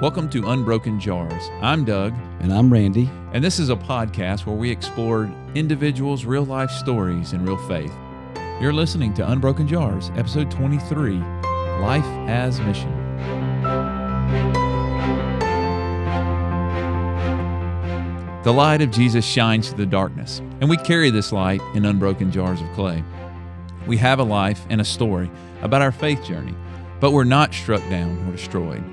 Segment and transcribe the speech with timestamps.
[0.00, 1.50] Welcome to Unbroken Jars.
[1.62, 3.08] I'm Doug, And I'm Randy.
[3.32, 7.92] and this is a podcast where we explore individuals' real life stories and real faith.
[8.60, 11.16] You're listening to Unbroken Jars, episode 23
[11.80, 12.92] Life as Mission.
[18.44, 22.30] The light of Jesus shines through the darkness, and we carry this light in unbroken
[22.30, 23.02] jars of clay.
[23.86, 25.30] We have a life and a story
[25.62, 26.54] about our faith journey,
[27.00, 28.84] but we're not struck down or destroyed.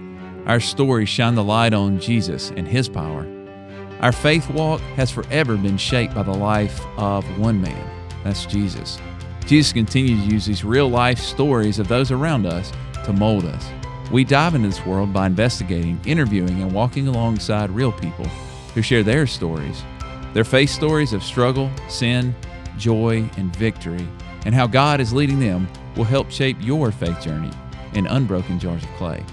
[0.46, 3.28] Our stories shine the light on Jesus and His power.
[4.02, 7.92] Our faith walk has forever been shaped by the life of one man
[8.24, 9.00] that's Jesus.
[9.46, 12.72] Jesus continues to use these real life stories of those around us
[13.06, 13.66] to mold us.
[14.12, 18.26] We dive into this world by investigating, interviewing, and walking alongside real people
[18.74, 19.84] who share their stories,
[20.34, 22.36] their faith stories of struggle, sin,
[22.78, 24.08] joy, and victory,
[24.46, 27.52] and how God is leading them will help shape your faith journey
[27.94, 29.24] in unbroken jars of clay.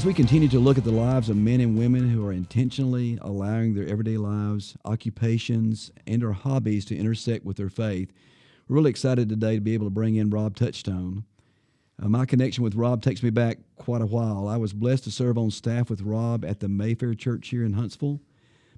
[0.00, 3.18] As we continue to look at the lives of men and women who are intentionally
[3.20, 8.10] allowing their everyday lives, occupations, and or hobbies to intersect with their faith,
[8.66, 11.24] we're really excited today to be able to bring in Rob Touchstone.
[12.02, 14.48] Uh, my connection with Rob takes me back quite a while.
[14.48, 17.74] I was blessed to serve on staff with Rob at the Mayfair Church here in
[17.74, 18.22] Huntsville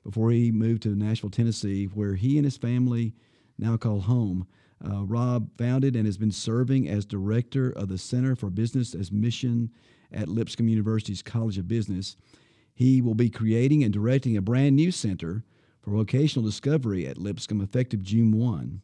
[0.03, 3.15] before he moved to Nashville, Tennessee, where he and his family
[3.57, 4.49] now call home.
[4.85, 9.13] Uh, Rob founded and has been serving as director of the Center for Business as
[9.13, 9.71] Mission
[10.13, 12.17] at Lipscomb University's College of Business.
[12.75, 15.45] He will be creating and directing a brand new center
[15.81, 18.83] for vocational discovery at Lipscomb effective June 1.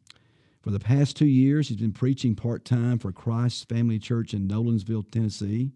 [0.62, 4.48] For the past two years, he's been preaching part time for Christ's Family Church in
[4.48, 5.72] Nolensville, Tennessee.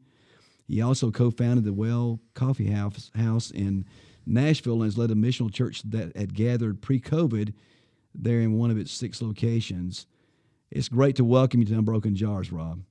[0.66, 3.84] He also co founded the Well Coffee House, House in
[4.26, 7.54] Nashville and has led a missional church that had gathered pre COVID
[8.14, 10.06] there in one of its six locations.
[10.70, 12.82] It's great to welcome you to Unbroken Jars, Rob.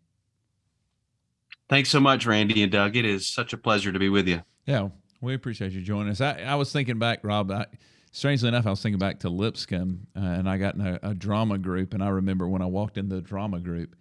[1.72, 2.98] Thanks so much, Randy and Doug.
[2.98, 4.42] It is such a pleasure to be with you.
[4.66, 4.90] Yeah,
[5.22, 6.20] we appreciate you joining us.
[6.20, 7.50] I, I was thinking back, Rob.
[7.50, 7.66] I,
[8.12, 11.14] strangely enough, I was thinking back to Lipscomb, uh, and I got in a, a,
[11.14, 13.96] drama group, and I remember when I walked in the drama group,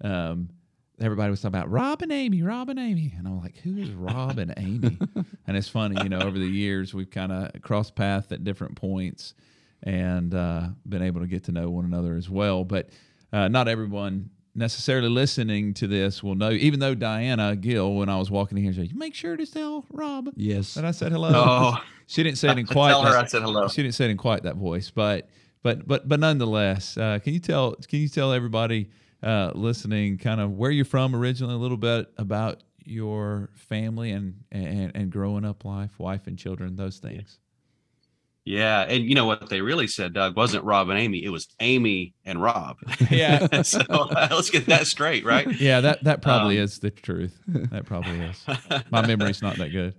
[0.00, 0.50] um,
[1.00, 3.90] everybody was talking about Rob and Amy, Rob and Amy, and I'm like, who is
[3.90, 4.96] Rob and Amy?
[5.48, 8.76] and it's funny, you know, over the years we've kind of crossed paths at different
[8.76, 9.34] points,
[9.82, 12.62] and uh, been able to get to know one another as well.
[12.62, 12.90] But
[13.32, 18.18] uh, not everyone necessarily listening to this will know, even though Diana Gill, when I
[18.18, 20.74] was walking in here, she said, "Make sure to tell Rob Yes.
[20.74, 22.90] that I said hello." Oh, she didn't say it in I quite.
[22.90, 23.68] tell her that, I said hello.
[23.68, 25.28] She didn't say it in quite that voice, but
[25.62, 28.90] but but but nonetheless, uh, can you tell can you tell everybody
[29.22, 34.42] uh, listening kind of where you're from originally, a little bit about your family and
[34.52, 37.38] and, and growing up life, wife and children, those things.
[38.48, 41.22] Yeah, and you know what they really said, Doug, wasn't Rob and Amy.
[41.22, 42.76] It was Amy and Rob.
[43.10, 43.62] Yeah.
[43.62, 45.46] so uh, let's get that straight, right?
[45.60, 47.38] Yeah, that that probably Um, is the truth.
[47.46, 48.44] That probably is.
[48.90, 49.94] My memory's not that good.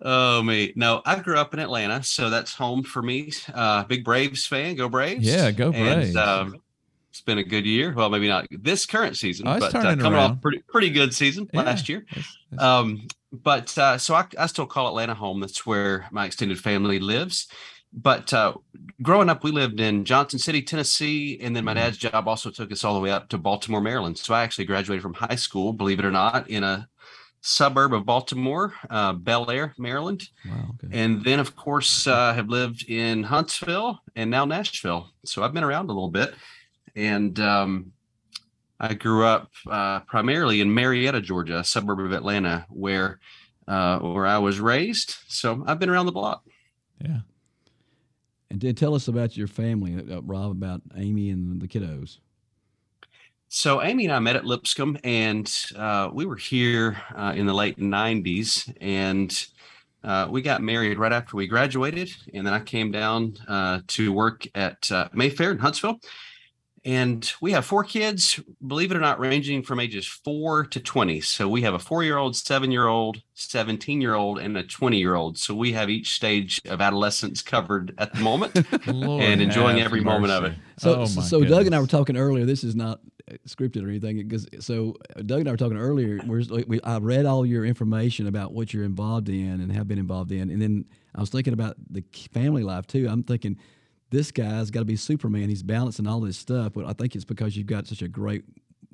[0.00, 1.02] oh me, no.
[1.04, 3.32] I grew up in Atlanta, so that's home for me.
[3.52, 4.76] Uh, big Braves fan.
[4.76, 5.24] Go Braves!
[5.24, 6.08] Yeah, go Braves.
[6.10, 6.56] And, um,
[7.10, 7.92] it's been a good year.
[7.94, 10.14] Well, maybe not this current season, Oh, but uh, coming around.
[10.32, 11.62] off pretty pretty good season Yeah.
[11.62, 12.04] last year.
[12.10, 13.06] That's- that's- Um,
[13.42, 15.40] but uh, so I, I still call Atlanta home.
[15.40, 17.48] That's where my extended family lives.
[17.92, 18.54] But uh,
[19.00, 21.76] growing up, we lived in Johnson City, Tennessee, and then my Mhm.
[21.76, 24.18] dad's job also took us all the way up to Baltimore, Maryland.
[24.18, 26.88] So I actually graduated from high school, believe it or not, in a
[27.40, 30.28] suburb of Baltimore, uh, Bel Air, Maryland.
[30.44, 30.74] Wow.
[30.84, 30.98] Okay.
[31.00, 35.10] And then, of course, uh, have lived in Huntsville and now Nashville.
[35.24, 36.34] So I've been around a little bit.
[36.96, 37.92] And um,
[38.78, 43.20] I grew up uh, primarily in Marietta, Georgia, a suburb of Atlanta, where
[43.66, 45.16] uh, where I was raised.
[45.28, 46.44] So I've been around the block.
[47.00, 47.20] yeah.
[48.48, 52.18] And tell us about your family, uh, Rob, about Amy and the kiddos.
[53.48, 57.54] So Amy and I met at Lipscomb, and uh, we were here uh, in the
[57.54, 59.46] late '90s, and
[60.04, 62.10] uh, we got married right after we graduated.
[62.34, 66.00] And then I came down uh, to work at uh, Mayfair in Huntsville,
[66.86, 68.38] and we have four kids.
[68.64, 71.20] Believe it or not, ranging from ages four to 20.
[71.20, 75.36] So we have a four-year-old, seven-year-old, 17-year-old, and a 20-year-old.
[75.36, 78.56] So we have each stage of adolescence covered at the moment.
[78.86, 80.54] And enjoying have every moment of it.
[80.78, 82.44] So, Oh, my so Doug and I were talking earlier.
[82.44, 84.18] This is not uh, scripted or anything.
[84.18, 86.20] Because so uh, Doug and I were talking earlier.
[86.24, 89.98] We're, we, I read all your information about what you're involved in and have been
[89.98, 90.84] involved in, and then
[91.16, 93.08] I was thinking about the family life too.
[93.10, 93.58] I'm thinking
[94.10, 95.48] this guy's got to be Superman.
[95.48, 96.72] He's balancing all this stuff.
[96.74, 98.44] But I think it's because you've got such a great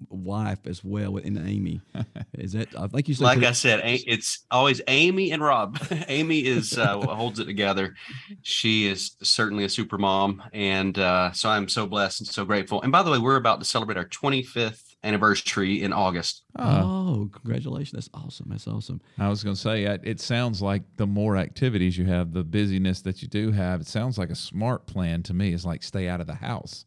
[0.08, 1.80] wife as well in Amy.
[2.34, 2.68] Is that?
[2.78, 3.24] I think you said.
[3.24, 5.78] Like pretty- I said, it's always Amy and Rob.
[6.08, 7.94] Amy is uh, what holds it together.
[8.42, 12.82] She is certainly a super mom, and uh, so I'm so blessed and so grateful.
[12.82, 16.42] And by the way, we're about to celebrate our 25th anniversary in August.
[16.58, 17.92] Oh, congratulations!
[17.92, 18.46] That's awesome.
[18.50, 19.00] That's awesome.
[19.18, 23.02] I was going to say, it sounds like the more activities you have, the busyness
[23.02, 25.52] that you do have, it sounds like a smart plan to me.
[25.52, 26.84] It's like stay out of the house.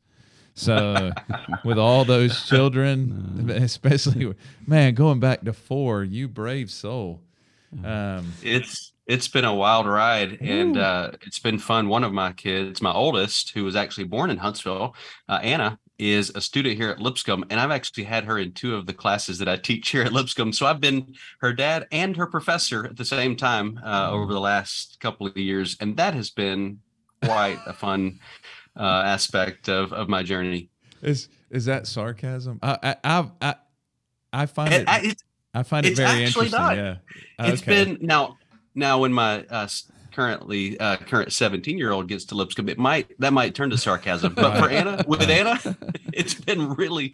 [0.54, 1.12] So
[1.66, 4.34] with all those children, especially
[4.66, 7.22] man, going back to four, you brave soul.
[7.84, 11.90] Um, it's it's been a wild ride and uh, it's been fun.
[11.90, 14.96] One of my kids, my oldest, who was actually born in Huntsville,
[15.30, 18.75] uh, Anna, is a student here at Lipscomb, and I've actually had her in two
[18.75, 20.51] of the classes that I teach here at Lipscomb.
[20.53, 24.39] So I've been her dad and her professor at the same time uh, over the
[24.39, 26.80] last couple of years, and that has been
[27.24, 28.19] quite a fun
[28.77, 30.69] uh, aspect of of my journey.
[31.01, 32.59] Is is that sarcasm?
[32.62, 33.56] I I I,
[34.33, 35.21] I find it, it
[35.53, 36.59] I find it very interesting.
[36.59, 36.75] Not.
[36.75, 36.97] Yeah,
[37.39, 37.53] okay.
[37.53, 38.38] it's been now
[38.74, 39.68] now when my uh,
[40.16, 43.78] currently uh, current 17 year old gets to Lipscomb, it might that might turn to
[43.78, 44.34] sarcasm.
[44.34, 45.60] But for Anna, with Anna,
[46.14, 47.14] it's been really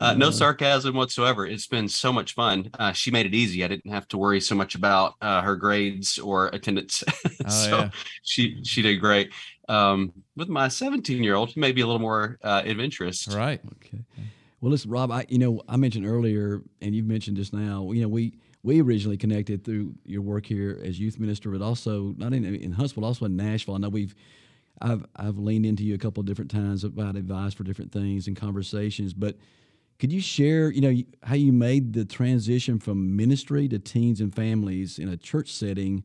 [0.00, 1.46] uh, no sarcasm whatsoever.
[1.46, 2.70] It's been so much fun.
[2.78, 3.64] Uh, she made it easy.
[3.64, 7.02] I didn't have to worry so much about uh, her grades or attendance.
[7.44, 7.90] Oh, so yeah.
[8.22, 9.32] she she did great.
[9.68, 13.26] Um, with my 17 year old, he may be a little more uh, adventurous.
[13.26, 13.60] Right.
[13.76, 14.04] Okay.
[14.60, 15.10] Well, listen, Rob.
[15.10, 17.90] I you know I mentioned earlier, and you've mentioned just now.
[17.90, 22.14] You know we we originally connected through your work here as youth minister, but also
[22.16, 23.74] not in in Huntsville, also in Nashville.
[23.74, 24.14] I know we've
[24.80, 28.26] I've I've leaned into you a couple of different times about advice for different things
[28.26, 29.36] and conversations, but
[29.98, 34.34] could you share, you know, how you made the transition from ministry to teens and
[34.34, 36.02] families in a church setting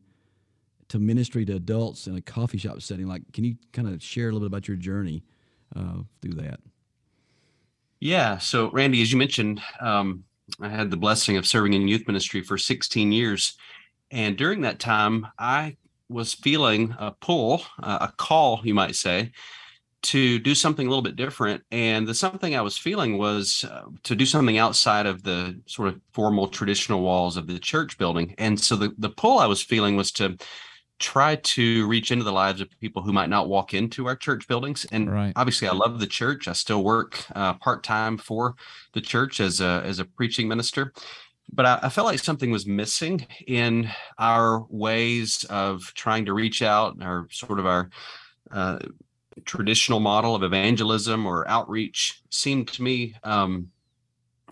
[0.88, 3.08] to ministry to adults in a coffee shop setting?
[3.08, 5.24] Like, can you kind of share a little bit about your journey
[5.74, 6.60] uh, through that?
[7.98, 8.38] Yeah.
[8.38, 10.22] So, Randy, as you mentioned, um,
[10.60, 13.56] I had the blessing of serving in youth ministry for 16 years.
[14.10, 15.76] And during that time, I
[16.08, 19.32] was feeling a pull, uh, a call, you might say,
[20.00, 21.62] to do something a little bit different.
[21.70, 25.88] And the something I was feeling was uh, to do something outside of the sort
[25.88, 28.34] of formal traditional walls of the church building.
[28.38, 30.36] And so the, the pull I was feeling was to
[30.98, 34.48] try to reach into the lives of people who might not walk into our church
[34.48, 34.86] buildings.
[34.90, 35.32] And right.
[35.36, 36.48] obviously, I love the church.
[36.48, 38.56] I still work uh, part time for
[38.92, 40.92] the church as a as a preaching minister.
[41.50, 46.60] But I, I, felt like something was missing in our ways of trying to reach
[46.60, 47.88] out, our sort of our
[48.50, 48.80] uh,
[49.44, 53.68] traditional model of evangelism or outreach seemed to me um,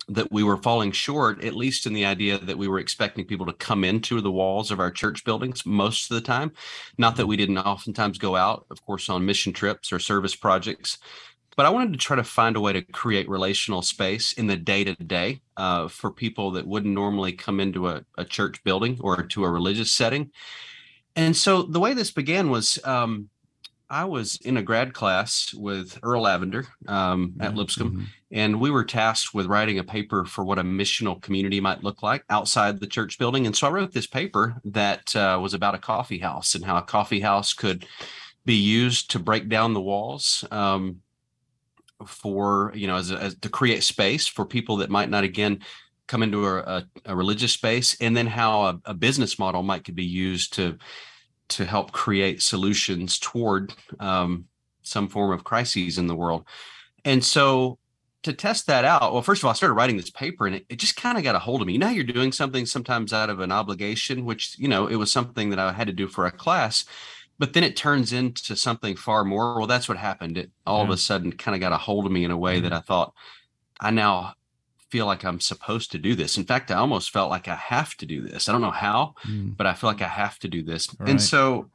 [0.09, 3.47] that we were falling short, at least in the idea that we were expecting people
[3.47, 6.53] to come into the walls of our church buildings most of the time.
[6.97, 10.99] Not that we didn't oftentimes go out, of course, on mission trips or service projects,
[11.57, 14.57] but I wanted to try to find a way to create relational space in the
[14.57, 15.41] day to day
[15.89, 19.91] for people that wouldn't normally come into a, a, church building or to a religious
[19.91, 20.31] setting.
[21.17, 23.31] And so the way this began was um,
[23.89, 27.59] I was in a grad class with Earl Lavender um, at mm-hmm.
[27.59, 28.05] Lipscomb, mm-hmm.
[28.33, 32.03] and we were tasked with writing a paper for what a missional community might look
[32.03, 33.47] like outside the church building.
[33.47, 36.77] And so I wrote this paper that uh, was about a coffee house and how
[36.77, 37.87] a coffee house could
[38.45, 41.01] be used to break down the walls um,
[42.05, 45.61] for you know as, a, as, to create space for people that might not again
[46.09, 49.85] come into a, a, a religious space, and then how a, a business model might
[49.85, 50.77] could be used to
[51.49, 54.47] to help create solutions toward um,
[54.83, 56.45] some form of crises in the world.
[57.05, 57.79] And so
[58.23, 60.67] to test that out, well, first of all, I started writing this paper and it,
[60.69, 61.75] it just kind of got a hold of me.
[61.75, 65.13] You know, you're doing something sometimes out of an obligation, which, you know, it was
[65.13, 66.85] something that I had to do for a class,
[67.39, 69.57] but then it turns into something far more.
[69.59, 70.39] Well, that's what happened.
[70.39, 70.85] It all yeah.
[70.85, 72.65] of a sudden kind of got a hold of me in a way mm-hmm.
[72.65, 73.15] that I thought
[73.81, 74.35] I now
[74.97, 76.39] feel like I'm supposed to do this.
[76.39, 78.49] In fact, I almost felt like I have to do this.
[78.49, 79.55] I don't know how, mm.
[79.55, 80.89] but I feel like I have to do this.
[80.99, 81.11] Right.
[81.11, 81.69] And so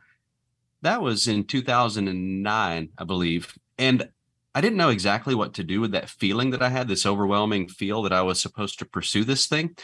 [0.82, 3.56] that was in 2009, I believe.
[3.78, 4.10] And
[4.56, 7.68] I didn't know exactly what to do with that feeling that I had, this overwhelming
[7.68, 9.76] feel that I was supposed to pursue this thing.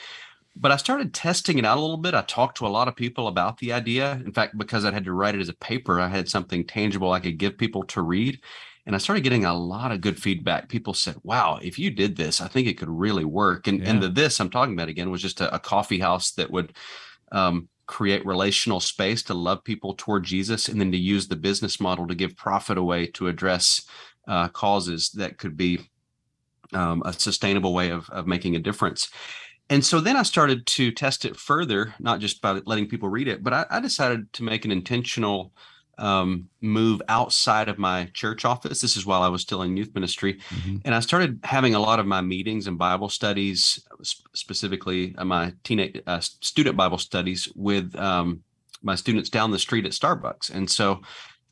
[0.55, 2.15] But I started testing it out a little bit.
[2.15, 4.13] I talked to a lot of people about the idea.
[4.25, 7.11] In fact, because I had to write it as a paper, I had something tangible
[7.11, 8.39] I could give people to read.
[8.87, 10.69] And I started getting a lot of good feedback.
[10.69, 13.67] People said, wow, if you did this, I think it could really work.
[13.67, 13.89] And, yeah.
[13.89, 16.73] and the this I'm talking about again was just a, a coffee house that would
[17.33, 21.81] um, create relational space to love people toward Jesus and then to use the business
[21.81, 23.85] model to give profit away to address
[24.25, 25.79] uh, causes that could be
[26.71, 29.09] um, a sustainable way of, of making a difference.
[29.69, 33.27] And so then I started to test it further, not just by letting people read
[33.27, 35.51] it, but I, I decided to make an intentional
[35.97, 38.81] um, move outside of my church office.
[38.81, 40.35] This is while I was still in youth ministry.
[40.49, 40.77] Mm-hmm.
[40.85, 43.85] And I started having a lot of my meetings and Bible studies,
[44.33, 48.43] specifically uh, my teenage uh, student Bible studies with um,
[48.81, 50.53] my students down the street at Starbucks.
[50.53, 51.01] And so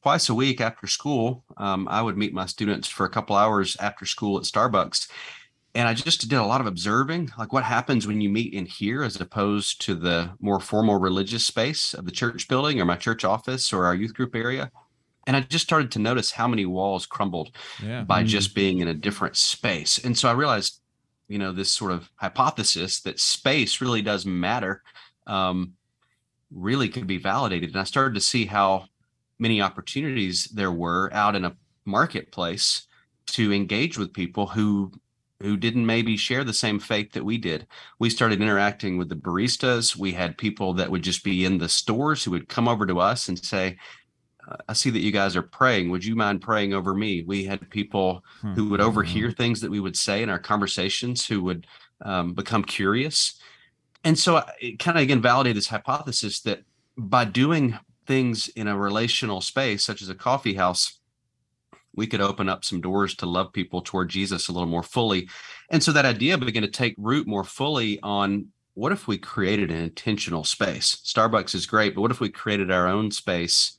[0.04, 3.76] twice a week after school, um, I would meet my students for a couple hours
[3.80, 5.10] after school at Starbucks
[5.76, 8.66] and I just did a lot of observing, like what happens when you meet in
[8.66, 12.96] here as opposed to the more formal religious space of the church building or my
[12.96, 14.72] church office or our youth group area.
[15.28, 18.04] And I just started to notice how many walls crumbled yeah.
[18.04, 18.28] by mm.
[18.28, 19.98] just being in a different space.
[20.04, 20.80] And so I realized,
[21.28, 24.82] you know, this sort of hypothesis that space really does matter
[25.28, 25.74] um,
[26.52, 27.72] really could be validated.
[27.72, 28.86] And I started to see how
[29.40, 32.88] many opportunities there were out in a marketplace
[33.28, 34.92] to engage with people who
[35.42, 37.68] who didn't maybe share the same faith that we did.
[38.00, 39.96] We started interacting with the baristas.
[39.96, 43.00] We had people that would just be in the stores who would come over to
[43.00, 43.78] us and say,
[44.68, 45.90] I see that you guys are praying.
[45.90, 47.24] Would you mind praying over me?
[47.24, 48.54] We had people hmm.
[48.54, 49.34] who would overhear hmm.
[49.34, 51.68] things that we would say in our conversations who would
[52.02, 53.40] um, become curious.
[54.04, 56.62] And so it kind of again validated this hypothesis that
[56.98, 61.00] by doing things in a relational space, such as a coffee house,
[61.96, 65.30] we could open up some doors to love people toward Jesus a little more fully.
[65.70, 69.72] And so that idea began to take root more fully on what if we created
[69.72, 70.96] an intentional space?
[71.06, 73.78] Starbucks is great, but what if we created our own space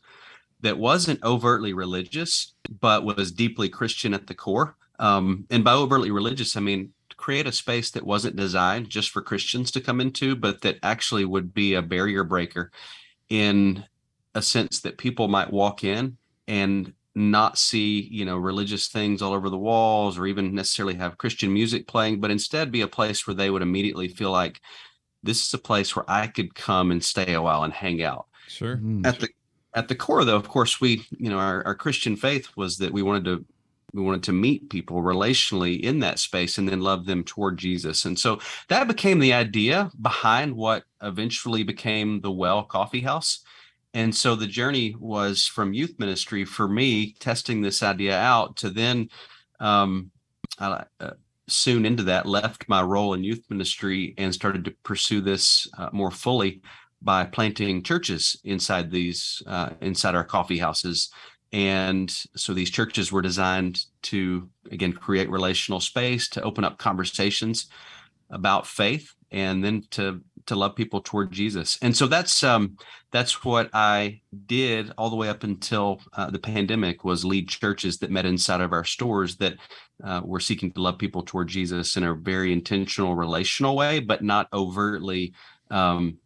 [0.61, 4.75] that wasn't overtly religious, but was deeply Christian at the core?
[4.99, 9.23] Um, and by overtly religious, I mean create a space that wasn't designed just for
[9.23, 12.71] Christians to come into, but that actually would be a barrier breaker
[13.29, 13.85] in
[14.35, 19.33] a sense that people might walk in and not see you know religious things all
[19.33, 23.27] over the walls or even necessarily have christian music playing but instead be a place
[23.27, 24.61] where they would immediately feel like
[25.23, 28.27] this is a place where i could come and stay a while and hang out.
[28.49, 28.77] Sure.
[28.77, 29.07] Mm.
[29.07, 29.29] at the
[29.75, 32.93] at the core though of course we you know our, our christian faith was that
[32.93, 33.45] we wanted to
[33.95, 38.05] we wanted to meet people relationally in that space and then love them toward jesus.
[38.05, 43.41] And so that became the idea behind what eventually became the well coffee house
[43.97, 48.69] and so the journey was from youth ministry for me, testing this idea out, to
[48.69, 49.09] then
[49.59, 50.11] um,
[50.59, 50.85] uh,
[51.49, 55.89] soon into that left my role in youth ministry and started to pursue this uh,
[55.93, 56.61] more fully
[57.01, 61.11] by planting churches inside these uh, inside our coffee houses.
[61.55, 67.69] And so these churches were designed to again create relational space to open up conversations
[68.29, 71.79] about faith and then to to love people toward Jesus.
[71.83, 72.77] And so that's um
[73.13, 77.99] that's what I did all the way up until uh, the pandemic was lead churches
[77.99, 79.55] that met inside of our stores that
[80.05, 84.23] uh, were seeking to love people toward Jesus in a very intentional relational way, but
[84.23, 85.33] not overtly
[85.71, 86.19] um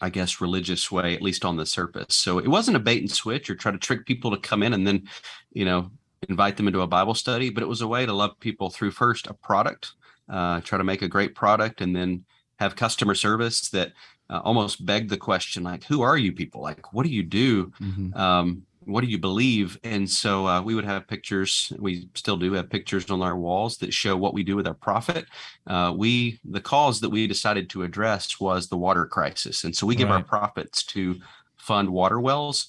[0.00, 2.16] I guess religious way, at least on the surface.
[2.16, 4.72] So it wasn't a bait and switch or try to trick people to come in
[4.72, 5.04] and then,
[5.52, 5.92] you know,
[6.28, 8.90] invite them into a Bible study, but it was a way to love people through
[8.90, 9.92] first a product
[10.28, 12.24] uh, try to make a great product and then
[12.62, 13.92] have customer service that
[14.30, 16.62] uh, almost beg the question like who are you people?
[16.62, 17.72] Like what do you do?
[17.80, 18.14] Mm-hmm.
[18.14, 19.78] um, what do you believe?
[19.84, 23.76] And so uh, we would have pictures we still do have pictures on our walls
[23.78, 25.26] that show what we do with our profit.
[25.66, 29.64] Uh, we the cause that we decided to address was the water crisis.
[29.64, 30.16] And so we give right.
[30.16, 31.20] our profits to
[31.56, 32.68] fund water wells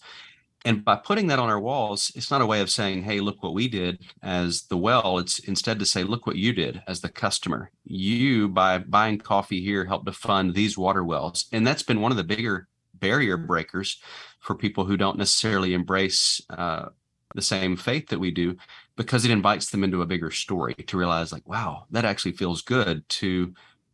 [0.66, 3.44] and by putting that on our walls, it's not a way of saying, hey, look
[3.44, 5.18] what we did as the well.
[5.18, 7.72] It's instead to say, look what you did as the customer.
[7.84, 11.46] You, by buying coffee here, helped to fund these water wells.
[11.52, 14.02] And that's been one of the bigger barrier breakers
[14.40, 16.90] for people who don't necessarily embrace uh,
[17.36, 18.56] the same faith that we do
[18.96, 22.62] because it invites them into a bigger story to realize like wow that actually feels
[22.62, 23.54] good to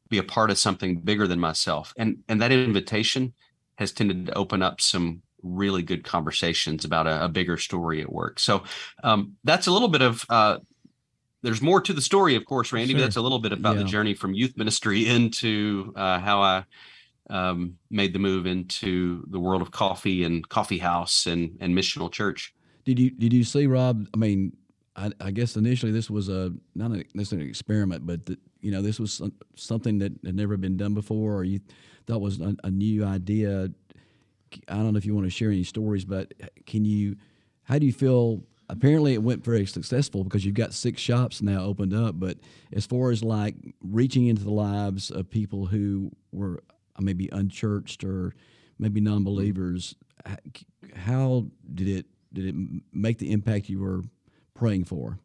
[0.09, 3.33] be a part of something bigger than myself and and that invitation
[3.77, 8.11] has tended to open up some really good conversations about a, a bigger story at
[8.11, 8.39] work.
[8.39, 8.63] So
[9.03, 10.25] um, that's a little bit of.
[10.29, 10.59] Uh,
[11.41, 12.91] there's more to the story, of course, Randy.
[12.91, 12.99] Sure.
[12.99, 13.83] But that's a little bit about yeah.
[13.83, 16.63] the journey from youth ministry into uh, how I
[17.29, 22.11] um, made the move into the world of coffee and coffee house and and missional
[22.11, 22.53] church.
[22.85, 24.07] Did you did you see Rob?
[24.13, 24.55] I mean,
[24.95, 28.71] I, I guess initially this was a not a, necessarily an experiment, but the, you
[28.71, 29.21] know this was
[29.55, 31.59] something that had never been done before, or you
[32.07, 33.69] thought was a, a new idea.
[34.67, 36.33] I don't know if you want to share any stories, but
[36.65, 37.15] can you?
[37.63, 38.43] How do you feel?
[38.71, 42.19] Apparently, it went very successful because you've got six shops now opened up.
[42.19, 42.37] But
[42.71, 46.61] as far as like reaching into the lives of people who were
[46.95, 48.35] uh, maybe unchurched or
[48.77, 49.95] maybe non-believers,
[50.95, 52.55] how did it did it
[52.93, 54.03] make the impact you were
[54.53, 55.19] praying for?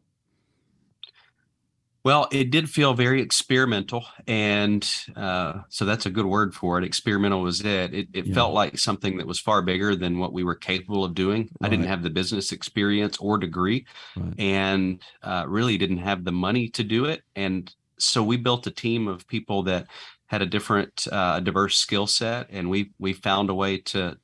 [2.05, 6.83] Well, it did feel very experimental, and uh, so that's a good word for it.
[6.83, 7.95] Experimental was it.
[7.95, 8.35] It, it Yeah.
[8.35, 11.49] felt like something that was far bigger than what we were capable of doing.
[11.63, 14.39] I didn't have the business experience or degree, Right.
[14.39, 17.23] and uh, really didn't have the money to do it.
[17.35, 19.87] And so we built a team of people that
[20.27, 24.15] had a different, uh, diverse skill set, and we we found a way to,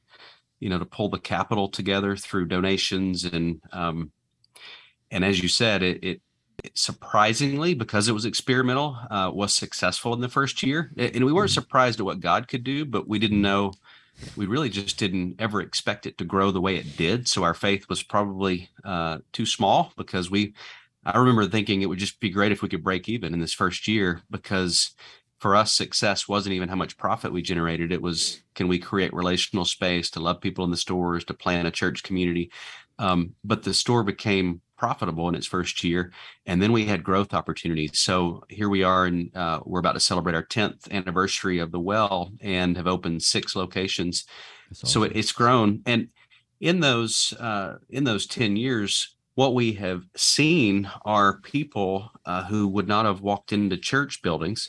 [0.60, 4.12] you know, to pull the capital together through donations and um,
[5.10, 6.22] and as you said, it it
[6.74, 10.92] surprisingly because it was experimental uh, was successful in the first year.
[10.98, 13.74] And we weren't surprised at what god could do but we didn't know
[14.36, 17.28] we really just didn't ever expect it to grow the way it did.
[17.28, 20.54] So our faith was probably uh, too small because we
[21.04, 23.54] i remember thinking it would just be great if we could break even in this
[23.54, 24.92] first year because
[25.42, 27.92] for us success wasn't even how much profit we generated.
[27.92, 31.66] It was can we create relational space to love people in the stores to plan
[31.66, 32.52] a church community?
[33.00, 36.12] Um, but the store became profitable in its first year
[36.48, 38.00] and then we had growth opportunities.
[38.00, 41.80] So here we are and uh, we're about to celebrate our 10th anniversary of the
[41.80, 44.26] well and have opened six locations.
[44.70, 45.84] That's so it, it's grown.
[45.86, 46.08] And
[46.62, 52.68] in those uh, in those 10 years what we have seen are people uh, who
[52.68, 54.68] would not have walked into church buildings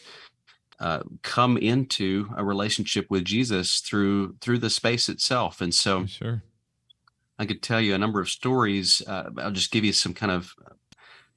[0.78, 5.62] uh, come into a relationship with jesus through through the space itself.
[5.62, 6.42] And so Sure.
[7.42, 9.02] I could tell you a number of stories.
[9.04, 10.54] Uh, I'll just give you some kind of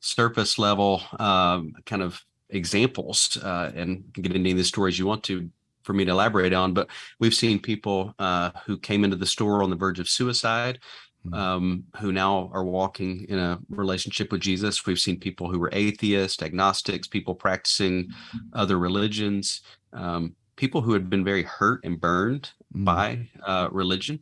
[0.02, 5.08] surface level um, kind of examples uh, and get into any of the stories you
[5.08, 5.50] want to
[5.82, 6.76] for me to elaborate on.
[6.76, 10.80] But we've seen people uh, who came into the store on the verge of suicide.
[11.26, 11.36] Mhm.
[11.36, 14.86] Um, who now are walking in a relationship with Jesus.
[14.86, 18.12] We've seen people who were atheists, agnostics, people practicing
[18.54, 22.86] other religions, um, people who had been very hurt and burned Mhm.
[22.86, 24.20] by uh, religion,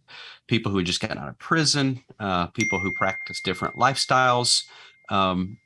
[0.48, 4.64] people who had just gotten out of prison, uh, people who practice different lifestyles
[5.10, 5.58] um,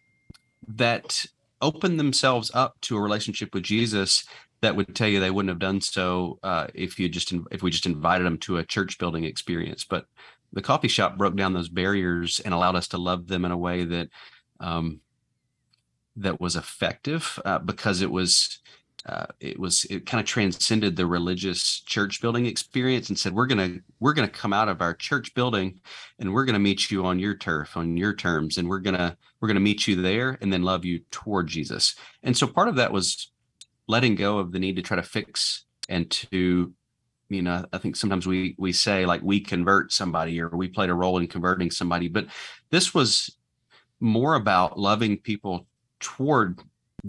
[0.68, 1.26] that
[1.62, 4.26] open themselves up to a relationship with Jesus
[4.62, 7.72] that would tell you they wouldn't have done so uh, if you just if we
[7.72, 9.84] just invited them to a church building experience.
[9.84, 10.06] But
[10.54, 13.58] the coffee shop broke down those barriers and allowed us to love them in a
[13.58, 14.10] way that
[14.60, 15.02] um,
[16.16, 18.60] that was effective uh, because it was
[19.08, 23.46] uh, it was it kind of transcended the religious church building experience and said we're
[23.46, 25.80] gonna we're gonna come out of our church building
[26.20, 29.48] and we're gonna meet you on your turf on your terms and we're gonna we're
[29.48, 31.96] gonna meet you there and then love you toward jesus.
[32.24, 33.32] And so part of that was
[33.88, 36.74] letting go of the need to try to fix and to
[37.30, 40.90] you know i think sometimes we we say like we convert somebody or we played
[40.90, 42.26] a role in converting somebody but
[42.70, 43.38] this was
[44.00, 45.66] more about loving people
[46.00, 46.60] toward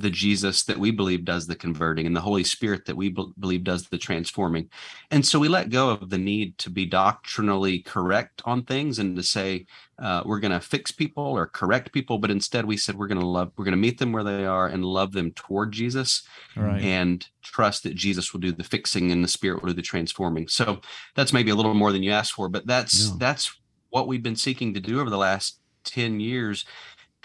[0.01, 3.33] the Jesus that we believe does the converting and the Holy Spirit that we be-
[3.39, 4.69] believe does the transforming.
[5.11, 9.17] And so we let go of the need to be doctrinally correct on things and
[9.17, 9.67] to say
[9.99, 13.21] uh, we're going to fix people or correct people, but instead we said we're going
[13.21, 16.23] to love, we're going to meet them where they are and love them toward Jesus
[16.57, 16.81] right.
[16.83, 20.47] and trust that Jesus will do the fixing and the Spirit will do the transforming.
[20.49, 20.81] So
[21.15, 23.17] that's maybe a little more than you asked for, but that's No.
[23.17, 23.55] that's
[23.91, 26.65] what we've been seeking to do over the last 10 years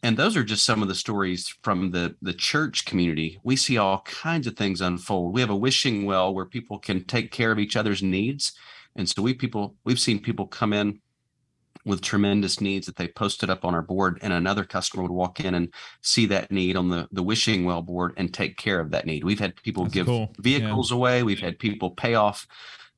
[0.04, 3.40] and those are just some of the stories from the the church community.
[3.44, 5.34] We see all kinds of things unfold.
[5.34, 8.52] We have a wishing well where people can take care of each other's needs.
[8.98, 11.00] And so we people we've seen people come in
[11.86, 15.42] with tremendous needs that they posted up on our board and another customer would walk
[15.42, 18.92] in and see that need on the the wishing well board and take care of
[18.92, 19.24] that need.
[19.24, 20.34] We've had people That's give cool.
[20.36, 20.60] Yeah.
[20.60, 21.24] vehicles away.
[21.24, 22.46] We've had people pay off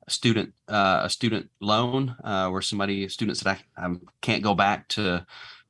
[0.08, 4.54] a student uh, a student loan uh, where somebody students that I, I can't go
[4.54, 5.24] back to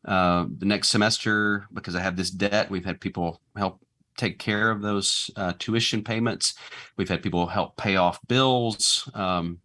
[0.06, 2.70] uh, the next semester because I have this debt.
[2.70, 3.80] We've had people help
[4.16, 6.54] take care of those uh, tuition payments.
[6.96, 9.08] We've had people help pay off bills.
[9.14, 9.58] Um,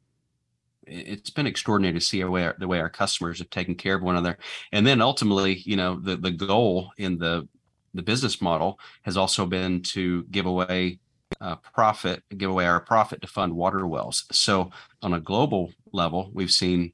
[0.85, 4.01] it- it's been extraordinary to see our the way our customers have taken care of
[4.01, 4.37] one another.
[4.71, 7.47] And then ultimately, you know, the the goal in the
[7.93, 10.99] the business model has also been to give away
[11.39, 14.25] uh, profit, give away our profit to fund water wells.
[14.31, 16.93] So on a global level, we've seen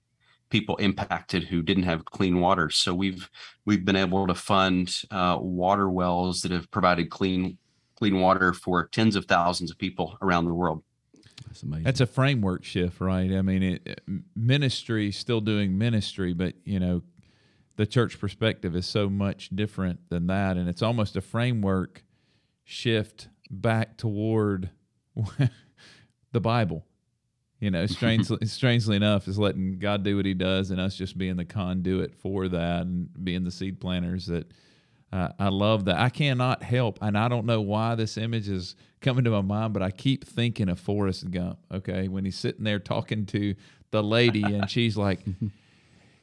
[0.50, 2.70] people impacted who didn't have clean water.
[2.70, 3.30] So we've
[3.66, 7.58] we've been able to fund uh, water wells that have provided clean
[7.96, 10.84] clean water for tens of thousands of people around the world.
[11.48, 11.84] That's amazing.
[11.84, 13.32] That's a framework shift, right?
[13.32, 14.02] I mean, it,
[14.36, 17.02] ministry still doing ministry, but you know,
[17.76, 22.04] the church perspective is so much different than that, and it's almost a framework
[22.64, 24.70] shift back toward
[26.32, 26.86] the Bible.
[27.60, 31.18] You know, strangely, strangely enough, is letting God do what He does, and us just
[31.18, 34.28] being the conduit for that, and being the seed planters.
[34.28, 34.52] That
[35.12, 35.98] uh, I love that.
[36.00, 39.74] I cannot help, and I don't know why this image is coming to my mind,
[39.74, 41.60] but I keep thinking of Forrest Gump.
[41.72, 43.56] Okay, when he's sitting there talking to
[43.92, 45.22] the lady, and she's like,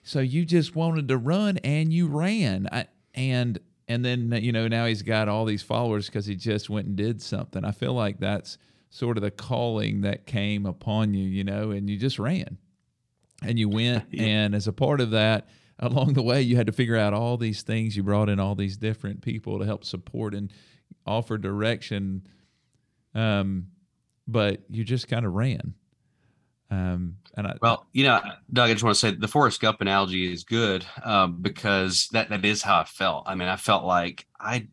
[0.03, 4.68] "So you just wanted to run, and you ran," I, and and then you know
[4.68, 7.64] now he's got all these followers because he just went and did something.
[7.64, 8.59] I feel like that's
[8.95, 12.59] sort of the calling that came upon you, you know, and you just ran
[13.43, 14.05] and you went.
[14.13, 14.23] yeah.
[14.23, 15.49] And as a part of that,
[15.81, 17.97] along the way, you had to figure out all these things.
[17.97, 20.53] You brought in all these different people to help support and
[21.05, 22.29] offer direction.
[23.17, 23.67] Um,
[24.29, 25.75] but you just kind of ran.
[26.71, 28.21] Um, and I, well, you know,
[28.53, 32.31] Doug, I just want to say the Forrest Gump analogy is good um, because that
[32.31, 33.25] that is how I felt.
[33.27, 34.69] I mean, I felt like I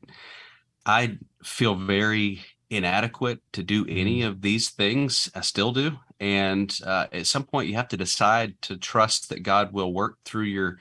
[0.86, 4.30] I feel very inadequate to do any mm-hmm.
[4.30, 5.30] of these things.
[5.36, 9.44] I still do, and uh, at some point, you have to decide to trust that
[9.44, 10.78] God will work through your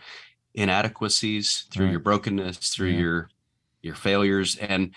[0.55, 1.91] inadequacies, through right.
[1.93, 2.99] your brokenness, through yeah.
[2.99, 3.31] your
[3.83, 4.95] your failures, and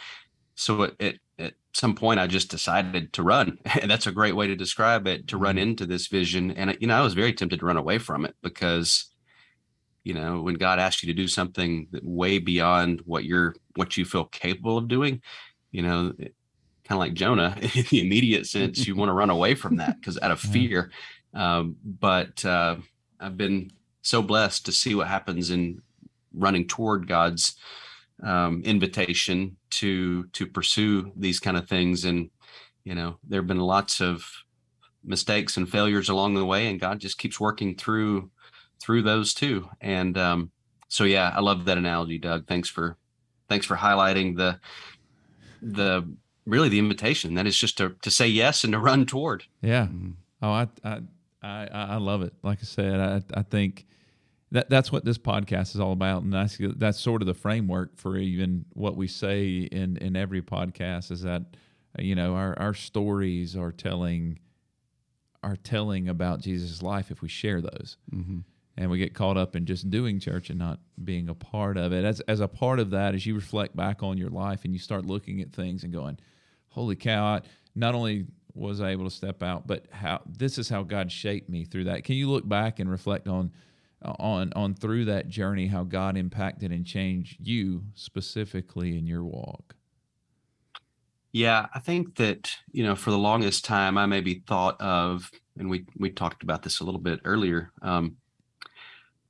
[0.55, 3.57] so it, it at some point I just decided to run.
[3.81, 5.63] And that's a great way to describe it to run mm-hmm.
[5.63, 6.51] into this vision.
[6.51, 9.05] And, you know, I was very tempted to run away from it because,
[10.03, 13.97] you know, when God asks you to do something that way beyond what you're, what
[13.97, 15.21] you feel capable of doing,
[15.71, 16.13] you know,
[16.87, 19.99] kind of like Jonah in the immediate sense, you want to run away from that
[19.99, 20.91] because out of fear.
[21.33, 22.77] Um, but uh,
[23.19, 25.81] I've been so blessed to see what happens in
[26.33, 27.55] running toward God's
[28.21, 32.05] um, invitation to to pursue these kind of things.
[32.05, 32.29] And
[32.83, 34.25] you know there have been lots of
[35.03, 38.29] mistakes and failures along the way and god just keeps working through
[38.81, 39.67] through those too.
[39.81, 40.51] And um,
[40.87, 42.47] so yeah i love that analogy doug.
[42.47, 42.97] Thanks for
[43.49, 44.59] thanks for highlighting the
[45.61, 46.07] the
[46.45, 49.85] really the invitation that is just to to say yes and to run toward yeah
[49.85, 50.11] mm-hmm.
[50.41, 50.99] oh i i
[51.41, 53.85] i, I love it like i said i i think
[54.53, 57.97] that that's what this podcast is all about, and that's that's sort of the framework
[57.97, 61.41] for even what we say in in every podcast is that
[61.97, 64.37] you know our our stories are telling
[65.41, 67.97] are telling about Jesus' life if we share those.
[68.13, 68.39] Mm-hmm.
[68.75, 71.91] And we get caught up in just doing church and not being a part of
[71.91, 72.05] it.
[72.05, 74.79] As as a part of that, as you reflect back on your life and you
[74.79, 76.19] start looking at things and going,
[76.73, 77.41] "Holy cow!" I
[77.75, 81.49] not only was I able to step out, but how this is how God shaped
[81.49, 82.03] me through that.
[82.03, 83.51] Can you look back and reflect on?
[84.03, 89.75] on on through that journey how God impacted and changed you specifically in your walk?
[91.31, 95.69] Yeah, I think that you know for the longest time I maybe thought of, and
[95.69, 97.71] we we talked about this a little bit earlier.
[97.81, 98.17] Um,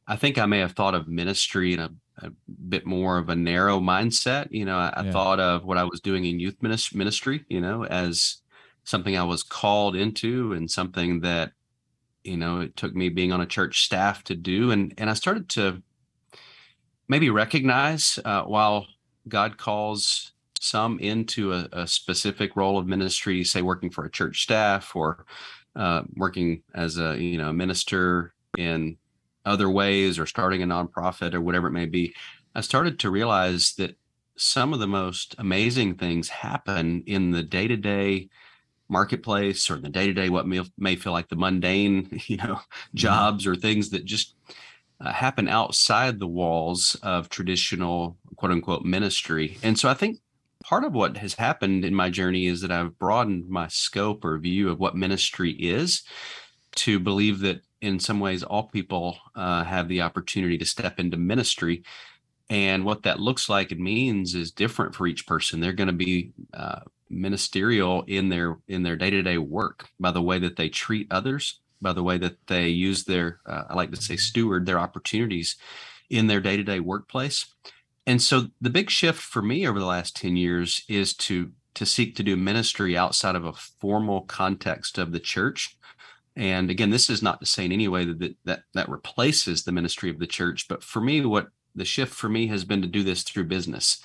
[0.06, 2.32] I think I may have thought of ministry in a, a
[2.70, 4.48] bit more of a narrow mindset.
[4.52, 7.86] You know, I, I thought of what I was doing in youth ministry, you know,
[7.86, 8.38] as
[8.84, 11.54] something I was called into and something that
[12.24, 15.14] you know it took me being on a church staff to do and and i
[15.14, 15.82] started to
[17.08, 18.88] maybe recognize uh, while
[19.28, 24.44] god calls some into a, a, specific role of ministry say working for a church
[24.44, 25.26] staff or
[25.76, 28.98] uh, working as a you know minister in
[29.46, 32.14] other ways or starting a nonprofit or whatever it may be
[32.56, 33.96] i started to realize that
[34.36, 38.28] some of the most amazing things happen in the day-to-day
[38.90, 42.56] marketplace or the day to day, what may, may feel like the mundane, you know,
[42.56, 42.96] mm-hmm.
[42.98, 44.36] jobs or things that just
[45.02, 49.58] uh, happen outside the walls of traditional quote unquote ministry.
[49.64, 50.20] And so I think
[50.64, 54.38] part of what has happened in my journey is that I've broadened my scope or
[54.38, 56.04] view of what ministry is
[56.76, 61.18] to believe that in some ways all people uh, have the opportunity to step into
[61.18, 61.84] ministry.
[62.50, 65.60] And what that looks like and means is different for each person.
[65.60, 70.40] They're going to be uh, ministerial in their in their day-to-day work by the way
[70.40, 74.02] that they treat others by the way that they use their uh, i like to
[74.02, 75.58] say steward their opportunities
[76.10, 77.46] in their day-to-day workplace.
[78.06, 81.88] And so the big shift for me over the last 10 years is to to
[81.88, 85.76] seek to do ministry outside of a formal context of the church
[86.36, 89.72] and again this is not to say in any way that that that replaces the
[89.72, 92.88] ministry of the church but for me what the shift for me has been to
[92.88, 94.04] do this through business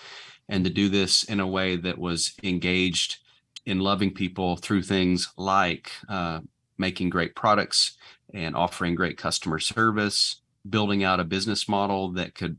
[0.48, 3.18] and to do this in a way that was engaged
[3.66, 6.40] in loving people through things like uh,
[6.78, 7.98] making great products
[8.32, 12.58] and offering great customer service, building out a business model that could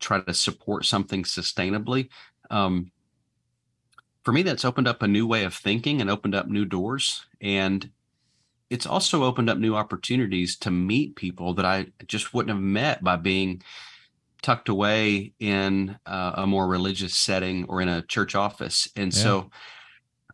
[0.00, 2.08] try to support something sustainably.
[2.50, 2.90] Um,
[4.22, 7.24] for me, that's opened up a new way of thinking and opened up new doors.
[7.40, 7.90] And
[8.70, 13.04] it's also opened up new opportunities to meet people that I just wouldn't have met
[13.04, 13.62] by being
[14.42, 18.88] tucked away in uh, a more religious setting or in a church office.
[18.96, 19.22] And yeah.
[19.22, 19.50] so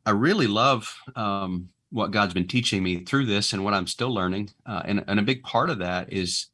[0.04, 4.12] I really love um, what God's been teaching me through this and what I'm still
[4.12, 4.50] learning.
[4.66, 6.46] Uh, and, and a big part of that is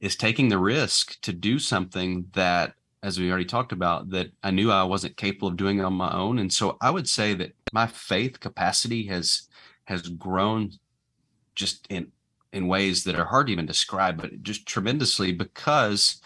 [0.00, 4.50] is taking the risk to do something that, as we already talked about, that I
[4.50, 6.38] knew I wasn't capable of doing on my own.
[6.38, 9.48] And so I would say that my faith capacity has
[9.84, 10.72] has grown
[11.56, 12.12] just in
[12.52, 16.20] in ways that are hard to even describe, but just tremendously because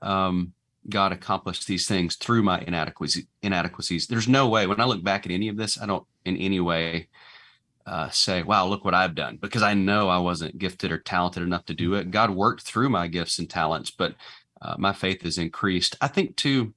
[0.00, 0.52] um,
[0.88, 3.26] God accomplished these things through my inadequacies.
[3.42, 4.06] Inadequacies.
[4.06, 6.60] There's no way when I look back at any of this, I don't in any
[6.60, 7.08] way
[7.86, 11.42] uh, say, "Wow, look what I've done," because I know I wasn't gifted or talented
[11.42, 12.10] enough to do it.
[12.10, 14.14] God worked through my gifts and talents, but
[14.60, 15.96] uh, my faith has increased.
[16.00, 16.74] I think too,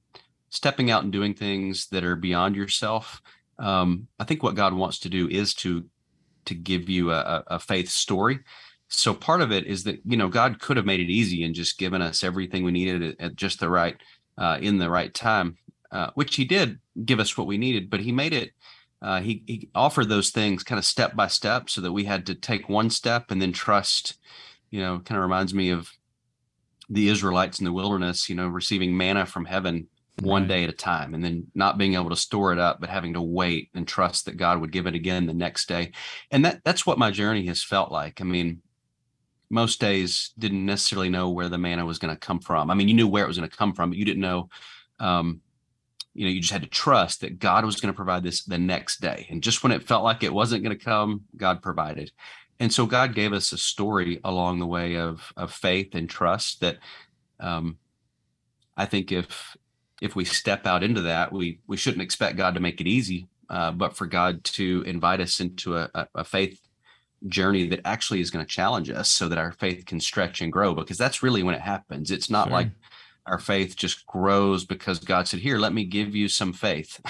[0.50, 3.22] stepping out and doing things that are beyond yourself.
[3.58, 5.84] Um, I think what God wants to do is to
[6.46, 8.40] to give you a, a faith story.
[8.88, 11.54] So part of it is that you know God could have made it easy and
[11.54, 13.96] just given us everything we needed at, just the right
[14.36, 15.56] uh, in the right time,
[15.92, 17.88] uh, which He did give us what we needed.
[17.88, 18.50] But He made it.
[19.02, 22.26] Uh, he, he offered those things kind of step by step, so that we had
[22.26, 24.18] to take one step and then trust.
[24.70, 25.90] You know, kind of reminds me of
[26.88, 28.28] the Israelites in the wilderness.
[28.28, 29.88] You know, receiving manna from heaven
[30.20, 32.90] one day at a time and then not being able to store it up but
[32.90, 35.92] having to wait and trust that god would give it again the next day.
[36.30, 38.20] And that that's what my journey has felt like.
[38.20, 38.62] I mean
[39.48, 42.70] most days didn't necessarily know where the manna was going to come from.
[42.70, 44.48] I mean you knew where it was going to come from but you didn't know
[44.98, 45.40] um,
[46.12, 48.58] you know you just had to trust that god was going to provide this the
[48.58, 49.26] next day.
[49.30, 52.12] And just when it felt like it wasn't going to come god provided.
[52.58, 56.60] And so god gave us a story along the way of of faith and trust
[56.60, 56.76] that
[57.38, 57.78] um,
[58.76, 59.56] i think if
[60.00, 63.28] if we step out into that, we we shouldn't expect God to make it easy,
[63.48, 66.60] uh, but for God to invite us into a, a faith
[67.26, 70.52] journey that actually is going to challenge us, so that our faith can stretch and
[70.52, 70.74] grow.
[70.74, 72.10] Because that's really when it happens.
[72.10, 72.52] It's not sure.
[72.52, 72.68] like
[73.26, 77.00] our faith just grows because God said, "Here, let me give you some faith."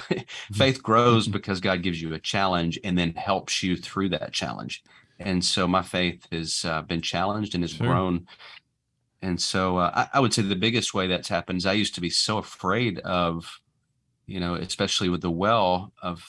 [0.53, 4.83] faith grows because God gives you a challenge and then helps you through that challenge.
[5.21, 7.87] And so my faith has uh, been challenged and has sure.
[7.87, 8.27] grown
[9.23, 11.95] and so uh, I, I, would say the biggest way that's happened is I used
[11.97, 13.61] to be so afraid of,
[14.27, 16.25] you know, especially with the well of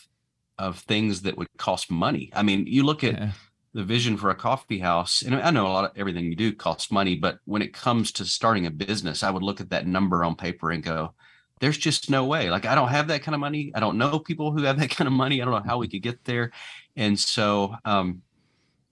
[0.57, 2.29] of things that would cost money.
[2.33, 3.31] I mean, you look at yeah.
[3.73, 6.53] the vision for a coffee house, and I know a lot of everything you do
[6.53, 9.87] costs money, but when it comes to starting a business, I would look at that
[9.87, 11.13] number on paper and go,
[11.61, 12.49] there's just no way.
[12.49, 13.71] Like I don't have that kind of money.
[13.73, 15.41] I don't know people who have that kind of money.
[15.41, 16.51] I don't know how we could get there.
[16.97, 18.21] And so um,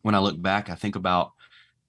[0.04, 1.34] when I look back, I think about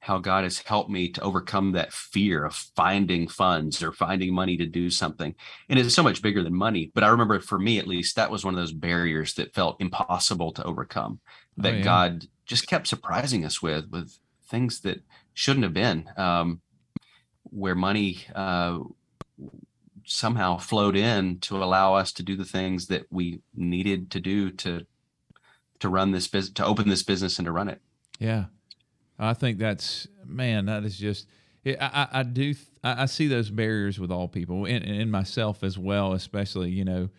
[0.00, 4.56] how God has helped me to overcome that fear of finding funds or finding money
[4.56, 5.34] to do something.
[5.68, 6.90] And it's so much bigger than money.
[6.94, 9.80] But I remember for me, at least, that was one of those barriers that felt
[9.80, 11.20] impossible to overcome
[11.58, 11.82] oh, that oh, yeah.
[11.82, 15.02] God just kept surprising us with, with things that
[15.34, 16.62] shouldn't have been, um,
[17.44, 18.78] where money uh,
[20.04, 24.50] somehow flowed in to allow us to do the things that we needed to do
[24.50, 24.86] to
[25.78, 27.80] to run this business, to open this business and to run it.
[28.18, 28.46] Yeah.
[29.20, 30.66] I think that's man.
[30.66, 31.28] That is just.
[31.66, 32.54] I, I do.
[32.82, 36.14] I see those barriers with all people, and, and myself as well.
[36.14, 37.10] Especially, you know,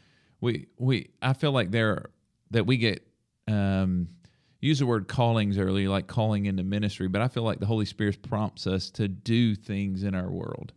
[0.42, 1.12] we we.
[1.22, 2.10] I feel like there
[2.50, 3.08] that we get.
[3.48, 4.10] Um,
[4.62, 7.86] use the word callings earlier, like calling into ministry, but I feel like the Holy
[7.86, 10.72] Spirit prompts us to do things in our world,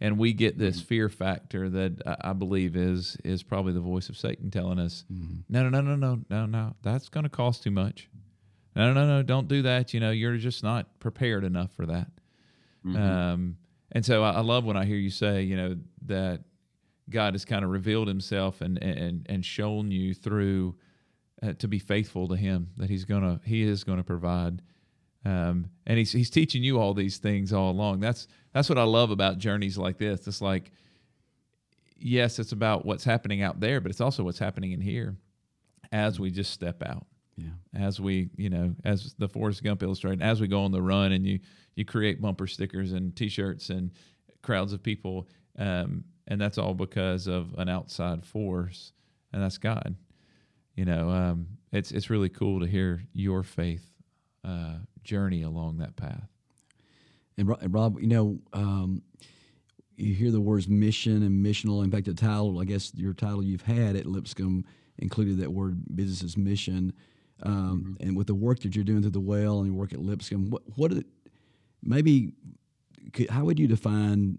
[0.00, 0.86] and we get this mm-hmm.
[0.86, 5.40] fear factor that I believe is is probably the voice of Satan telling us, mm-hmm.
[5.48, 8.08] no, no, no, no, no, no, no, that's going to cost too much
[8.76, 9.94] no, no, no, don't do that.
[9.94, 12.08] You know, you're just not prepared enough for that.
[12.84, 12.96] Mm-hmm.
[12.96, 13.56] Um,
[13.90, 16.42] and so I, I, love when I hear you say, you know, that
[17.08, 20.76] God has kind of revealed Himself and and and shown you through
[21.42, 22.70] uh, to be faithful to Him.
[22.76, 24.62] That He's gonna He is gonna provide.
[25.24, 27.98] Um, and he's he's teaching you all these things all along.
[27.98, 30.28] That's that's what I love about journeys like this.
[30.28, 30.70] It's like,
[31.98, 35.16] yes, it's about what's happening out there, but it's also what's happening in here
[35.90, 37.48] as we just step out yeah.
[37.74, 41.12] As we, you know, as the Forrest Gump illustrated, as we go on the run
[41.12, 41.40] and you
[41.74, 43.90] you create bumper stickers and T-shirts and
[44.42, 48.92] crowds of people, um, and that's all because of an outside force,
[49.32, 49.96] and that's God.
[50.74, 53.90] You know, um, it's it's really cool to hear your faith
[54.44, 56.28] uh, journey along that path.
[57.38, 59.02] And, Rob, you know, um,
[59.96, 61.84] you hear the words mission and missional.
[61.84, 64.64] In fact, the title, I guess, your title you've had at Lipscomb
[64.98, 66.94] included that word business as mission.
[67.42, 68.08] Um, mm-hmm.
[68.08, 70.50] And with the work that you're doing through the well and your work at Lipscomb,
[70.50, 71.06] what what it,
[71.82, 72.32] maybe
[73.12, 74.38] could, how would you define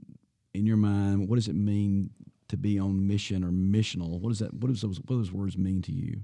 [0.54, 2.10] in your mind what does it mean
[2.50, 4.20] to be on mission or missional?
[4.20, 6.22] What does that what does those what those words mean to you?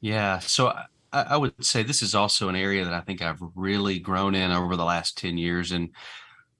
[0.00, 0.68] Yeah, so
[1.12, 4.34] I, I would say this is also an area that I think I've really grown
[4.34, 5.90] in over the last ten years, and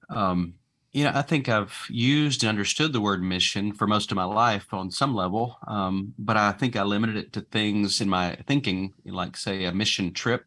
[0.09, 0.55] um,
[0.93, 4.25] you know, I think I've used and understood the word mission for most of my
[4.25, 8.37] life on some level, um, but I think I limited it to things in my
[8.45, 10.45] thinking, like say a mission trip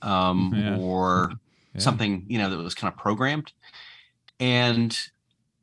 [0.00, 0.76] um, yeah.
[0.78, 1.32] or
[1.74, 1.80] yeah.
[1.80, 3.52] something you know that was kind of programmed.
[4.38, 4.96] And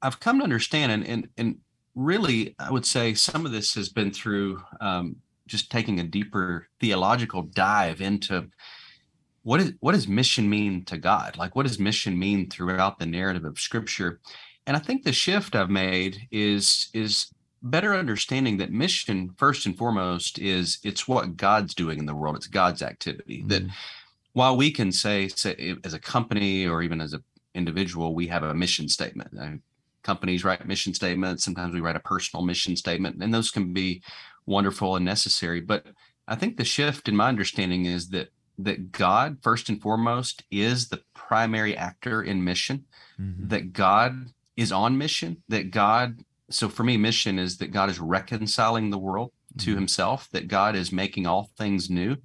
[0.02, 1.58] I've come to understand, and and and
[1.96, 5.16] really, I would say some of this has been through um,
[5.48, 8.50] just taking a deeper theological dive into
[9.50, 11.38] what is what does mission mean to God?
[11.38, 14.20] Like what does mission mean throughout the narrative of scripture?
[14.70, 17.34] and I think the shift I've made is is
[17.64, 22.36] better understanding that mission first and foremost is it's what God's doing in the world.
[22.36, 23.40] It's God's activity.
[23.40, 23.48] Mm-hmm.
[23.48, 23.64] That
[24.34, 27.24] while we can say, say as a company or even as an
[27.56, 29.32] individual, we have a mission statement.
[29.42, 29.58] Uh,
[30.04, 31.44] companies write mission statements.
[31.44, 34.04] Sometimes we write a personal mission statement, and those can be
[34.46, 35.62] wonderful and necessary.
[35.62, 35.88] But
[36.28, 40.89] I think the shift in my understanding is that that God, first and foremost, is
[40.89, 42.86] the primary actor in mission.
[43.19, 43.48] Mm-hmm.
[43.48, 45.43] That God is on mission.
[45.48, 49.76] That God so for me mission is that god is reconciling the world to mm-hmm.
[49.76, 52.15] himself that god is making all things new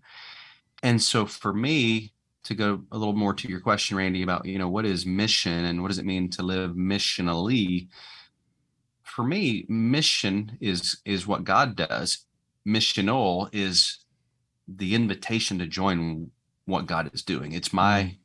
[0.82, 4.58] and so for me to go a little more to your question randy about you
[4.58, 7.88] know what is mission and what does it mean to live missionally
[9.02, 12.26] for me mission is is what god does
[12.66, 14.03] missional is
[14.68, 16.30] the invitation to join
[16.66, 18.16] what god is doing it's my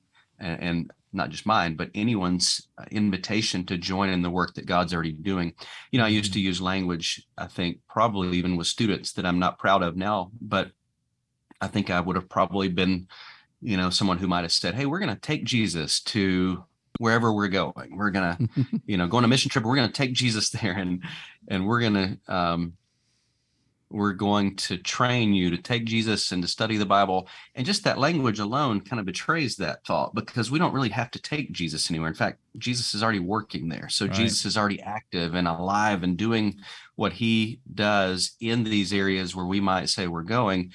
[0.41, 0.63] mm-hmm.
[0.63, 5.13] and not just mine, but anyone's invitation to join in the work that God's already
[5.13, 5.53] doing.
[5.91, 6.47] You know, I used to mm-hmm.
[6.47, 10.71] use language, I think probably even with students that I'm not proud of now, but
[11.61, 13.07] I think I would have probably been,
[13.61, 16.63] you know, someone who might have said, Hey, we're going to take Jesus to
[16.99, 17.97] wherever we're going.
[17.97, 19.65] We're going to, you know, go on a mission trip.
[19.65, 21.03] We're going to take Jesus there and,
[21.47, 22.73] and we're going to, um,
[23.89, 27.27] we're going to train you to take Jesus and to study the Bible.
[27.55, 31.09] And just that language alone kind of betrays that thought because we don't really have
[31.11, 32.09] to take Jesus anywhere.
[32.09, 33.89] In fact, Jesus is already working there.
[33.89, 34.13] So right.
[34.13, 36.59] Jesus is already active and alive and doing
[36.95, 40.71] what he does in these areas where we might say we're going.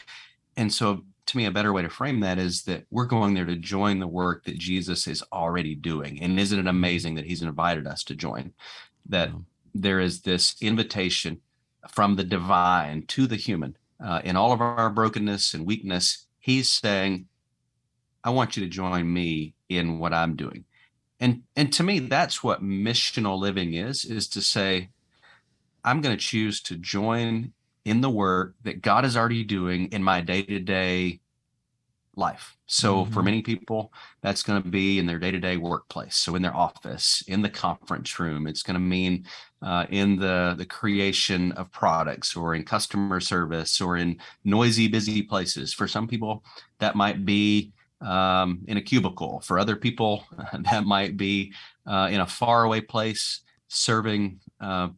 [0.57, 3.47] And so to me, a better way to frame that is that we're going there
[3.47, 6.21] to join the work that Jesus is already doing.
[6.21, 6.69] And isn't it mm-hmm.
[6.69, 8.53] amazing that he's invited us to join?
[9.09, 9.31] That
[9.75, 11.41] there is this invitation
[11.89, 16.71] from the divine to the human uh, in all of our brokenness and weakness he's
[16.71, 17.27] saying
[18.23, 20.65] i want you to join me in what i'm doing
[21.21, 24.89] and and to me that's what missional living is is to say
[25.85, 27.53] i'm going to choose to join
[27.85, 31.21] in the work that god is already doing in my day-to-day
[32.17, 32.57] life.
[32.67, 33.13] So mm-hmm.
[33.13, 33.93] for many people,
[34.23, 36.17] that's going to be in their day-to-day workplace.
[36.17, 39.27] So in their office, in the conference room, it's going to mean
[39.65, 45.23] uh, in the the creation of products, or in customer service, or in noisy, busy
[45.23, 45.73] places.
[45.73, 46.45] For some people,
[46.79, 49.41] that might be um, in a cubicle.
[49.41, 50.25] For other people,
[50.71, 51.53] that might be
[51.87, 54.89] uh, in a faraway place, serving uh,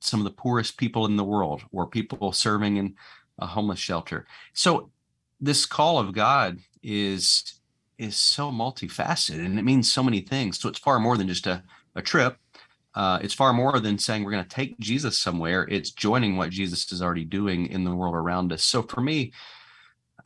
[0.00, 2.94] some of the poorest people in the world, or people serving in
[3.38, 4.26] a homeless shelter.
[4.52, 4.90] So
[5.40, 7.60] this call of God is
[7.98, 10.58] is so multifaceted and it means so many things.
[10.58, 11.62] So it's far more than just a,
[11.94, 12.36] a trip.
[12.94, 15.66] Uh, it's far more than saying we're going to take Jesus somewhere.
[15.70, 18.62] It's joining what Jesus is already doing in the world around us.
[18.62, 19.32] So for me,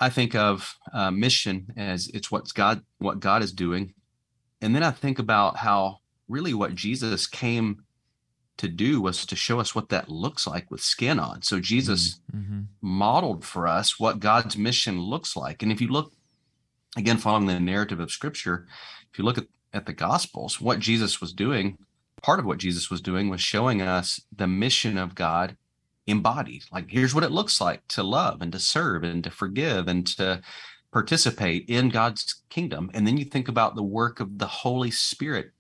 [0.01, 3.95] I think of uh, mission as it's what's God, what God is doing,
[4.61, 5.99] and then I think about how
[6.29, 7.85] really what Jesus came
[8.57, 11.43] to do was to show us what that looks like with skin on.
[11.43, 12.41] So Jesus mm-hmm.
[12.41, 12.61] mm-hmm.
[12.81, 15.63] modeled for us what God's mission looks like.
[15.63, 16.13] And if you look
[16.97, 18.67] again, following the narrative of scripture,
[19.13, 21.77] if you look at, at the gospels, what Jesus was doing,
[22.27, 25.57] part of what Jesus was doing was showing us the mission of God
[26.09, 26.65] embodied.
[26.73, 30.05] Like, here's what it looks like to love and to serve and to forgive and
[30.19, 30.43] to
[30.91, 32.91] participate in God's kingdom.
[32.93, 35.53] And then you think about the work of the Holy Spirit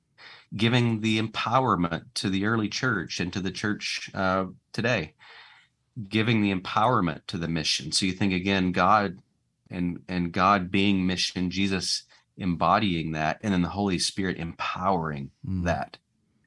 [0.56, 5.14] giving the empowerment to the early church and to the church uh, today,
[6.08, 7.92] giving the empowerment to the mission.
[7.92, 9.20] So you think again, God
[9.70, 12.02] and and God being mission, Jesus
[12.36, 15.62] embodying that, and then the Holy Spirit empowering mm.
[15.62, 15.98] that.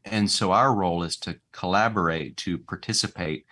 [0.05, 3.45] And so our role is to collaborate, to participate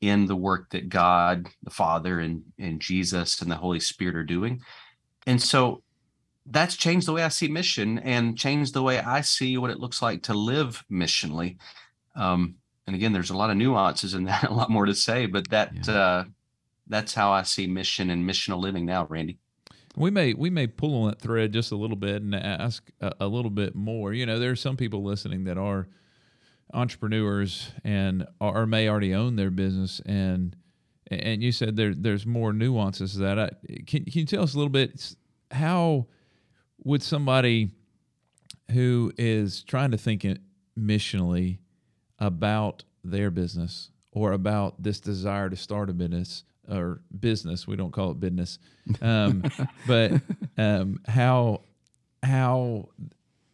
[0.00, 4.24] in the work that God, the Father, and and Jesus and the Holy Spirit are
[4.24, 4.62] doing.
[5.26, 5.82] And so
[6.46, 9.78] that's changed the way I see mission and changed the way I see what it
[9.78, 11.58] looks like to live missionally.
[12.16, 15.26] Um, and again, there's a lot of nuances in that, a lot more to say,
[15.26, 15.94] but that yeah.
[15.94, 16.24] uh,
[16.88, 19.38] that's how I see mission and missional living now, Randy.
[19.96, 23.12] We may we may pull on that thread just a little bit and ask a,
[23.20, 24.12] a little bit more.
[24.12, 25.88] You know, there are some people listening that are
[26.72, 30.54] entrepreneurs and or may already own their business and
[31.10, 33.38] and you said there there's more nuances to that.
[33.38, 33.50] I,
[33.86, 35.16] can can you tell us a little bit
[35.50, 36.06] how
[36.84, 37.70] would somebody
[38.70, 40.24] who is trying to think
[40.78, 41.58] missionally
[42.18, 47.92] about their business or about this desire to start a business or business we don't
[47.92, 48.58] call it business
[49.02, 49.42] um,
[49.86, 50.12] but
[50.58, 51.60] um, how
[52.22, 52.88] how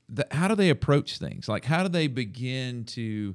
[0.09, 3.35] the, how do they approach things like how do they begin to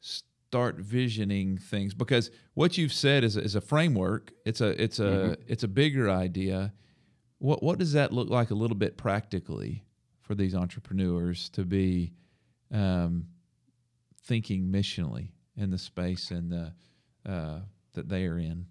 [0.00, 5.02] start visioning things because what you've said is, is a framework it's a it's a
[5.02, 5.32] mm-hmm.
[5.46, 6.72] it's a bigger idea
[7.38, 9.84] what what does that look like a little bit practically
[10.20, 12.12] for these entrepreneurs to be
[12.72, 13.26] um,
[14.24, 16.72] thinking missionally in the space and the
[17.26, 17.60] uh,
[17.94, 18.66] that they are in?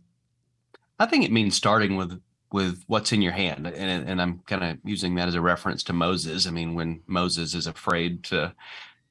[1.00, 2.22] I think it means starting with
[2.52, 5.84] with what's in your hand, and and I'm kind of using that as a reference
[5.84, 6.48] to Moses.
[6.48, 8.54] I mean, when Moses is afraid to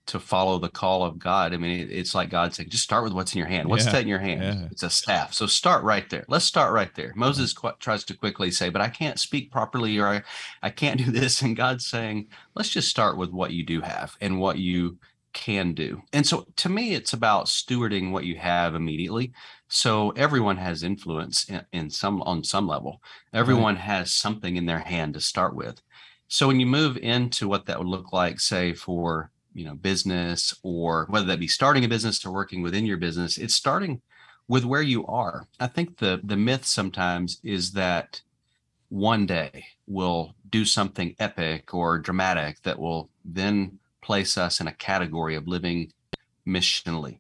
[0.07, 1.53] to follow the call of God.
[1.53, 3.68] I mean, it, it's like God saying, just start with what's in your hand.
[3.68, 4.43] What's Yeah, that in your hand?
[4.43, 4.68] yeah.
[4.70, 5.34] It's a staff.
[5.34, 6.24] So start right there.
[6.28, 7.12] Let's start right there.
[7.16, 10.22] Moses qu- tries to quickly say, but I can't speak properly or I,
[10.62, 11.43] I can't do this.
[11.43, 14.99] And God's saying, let's just start with what you do have and what you
[15.32, 16.03] can do.
[16.12, 19.32] And so to me, it's about stewarding what you have immediately.
[19.69, 23.03] So everyone has influence in, in some on some level.
[23.33, 25.81] Everyone has something in their hand to start with.
[26.29, 30.55] So when you move into what that would look like, say for you know business
[30.62, 34.01] or whether that be starting a business or working within your business, it's starting
[34.49, 35.47] with where you are.
[35.59, 38.21] I think the the myth sometimes is that
[38.89, 44.73] one day we'll do something epic or dramatic that will then place us in a
[44.73, 45.93] category of living
[46.47, 47.19] missionally.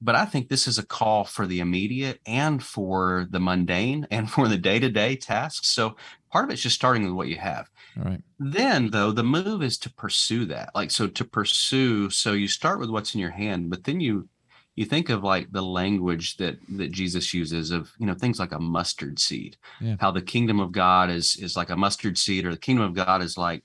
[0.00, 4.30] But I think this is a call for the immediate and for the mundane and
[4.30, 5.68] for the day to day tasks.
[5.68, 5.96] So
[6.30, 8.20] part of it's just starting with what you have All right.
[8.38, 12.78] then though the move is to pursue that like so to pursue so you start
[12.78, 14.28] with what's in your hand but then you
[14.74, 18.52] you think of like the language that that jesus uses of you know things like
[18.52, 19.96] a mustard seed Yeah.
[19.98, 22.92] how the kingdom of god is is like a mustard seed or the kingdom of
[22.94, 23.64] god is like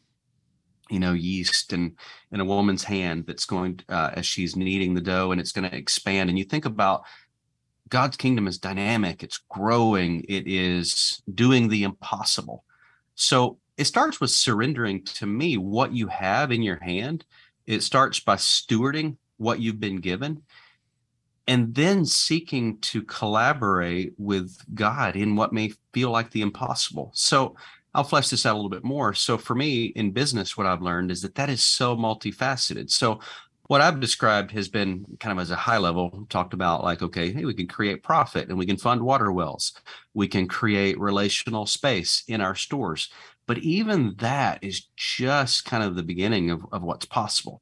[0.91, 1.95] you know yeast and
[2.31, 5.69] in a woman's hand that's going uh, as she's kneading the dough and it's going
[5.69, 7.03] to expand and you think about
[7.89, 12.63] god's kingdom is dynamic it's growing it is doing the impossible
[13.15, 17.25] so it starts with surrendering to me what you have in your hand.
[17.65, 20.43] It starts by stewarding what you've been given
[21.47, 27.11] and then seeking to collaborate with God in what may feel like the impossible.
[27.15, 27.55] So
[27.93, 29.13] I'll flesh this out a little bit more.
[29.13, 32.89] So for me in business, what I've learned is that that is so multifaceted.
[32.89, 33.19] So
[33.71, 37.31] what I've described has been kind of as a high level talked about like, okay,
[37.31, 39.71] hey, we can create profit and we can fund water wells.
[40.13, 43.09] We can create relational space in our stores.
[43.47, 47.61] But even that is just kind of the beginning of, of what's possible.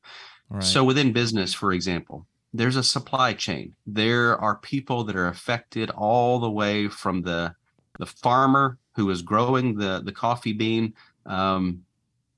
[0.49, 0.63] Right.
[0.63, 3.75] So within business, for example, there's a supply chain.
[3.85, 7.53] There are people that are affected all the way from the
[7.99, 10.93] the farmer who is growing the the coffee bean,
[11.25, 11.83] um,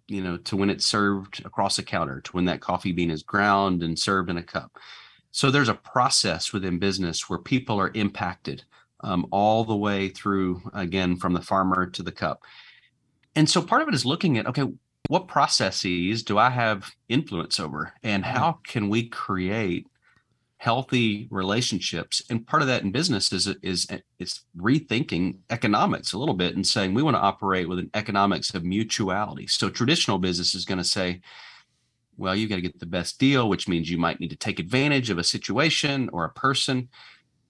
[0.07, 3.23] you know, to when it's served across a counter, to when that coffee bean is
[3.23, 4.77] ground and served in a cup.
[5.31, 8.63] So there's a process within business where people are impacted
[8.99, 12.43] um, all the way through, again, from the farmer to the cup.
[13.35, 14.65] And so part of it is looking at okay,
[15.07, 19.87] what processes do I have influence over, and how can we create
[20.61, 22.21] healthy relationships?
[22.29, 23.87] And part of that in business is is
[24.19, 28.53] it's rethinking economics a little bit and saying we want to operate with an economics
[28.53, 29.47] of mutuality.
[29.47, 31.21] So traditional business is going to say,
[32.15, 34.59] well, you got to get the best deal, which means you might need to take
[34.59, 36.89] advantage of a situation or a person.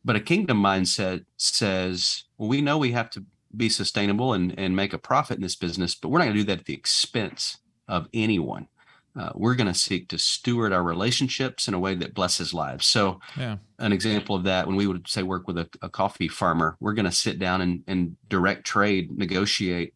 [0.05, 3.25] But a kingdom mindset says, well, we know we have to
[3.57, 6.43] be sustainable and, and make a profit in this business, but we're not going to
[6.43, 7.57] do that at the expense
[7.89, 8.69] of anyone.
[9.13, 12.85] Uh, we're going to seek to steward our relationships in a way that blesses lives.
[12.85, 13.57] So, yeah.
[13.79, 16.93] an example of that, when we would say work with a, a coffee farmer, we're
[16.93, 19.93] going to sit down and, and direct trade, negotiate.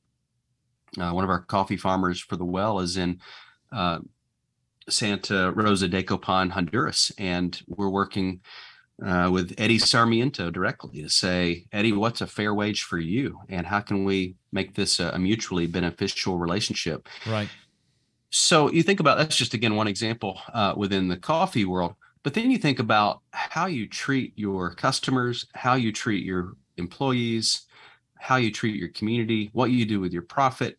[0.99, 3.19] Uh, one of our coffee farmers for the well is in
[3.71, 3.99] uh,
[4.89, 8.41] Santa Rosa de Copan, Honduras, and we're working
[9.05, 13.65] uh, with Eddie Sarmiento directly to say, Eddie, what's a fair wage for you, and
[13.65, 17.07] how can we make this a, a mutually beneficial relationship?
[17.25, 17.49] Right.
[18.37, 22.33] So you think about that's just again one example uh, within the coffee world, but
[22.33, 27.61] then you think about how you treat your customers, how you treat your employees,
[28.15, 30.77] how you treat your community, what you do with your profit,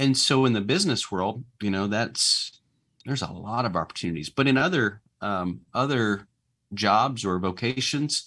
[0.00, 2.60] and so in the business world, you know that's
[3.06, 6.26] there's a lot of opportunities, but in other um, other
[6.74, 8.24] jobs or vocations,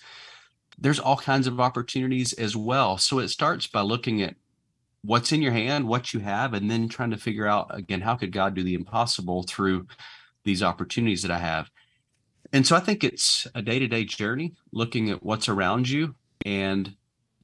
[0.80, 2.98] there's all kinds of opportunities as well.
[2.98, 4.36] So it starts by looking at
[5.04, 8.16] what's in your hand, what you have, and then trying to figure out again, how
[8.16, 9.88] could God do the impossible through
[10.44, 11.70] these opportunities that I have?
[12.52, 16.16] And so I think it's a day to day journey looking at what's around you
[16.46, 16.96] and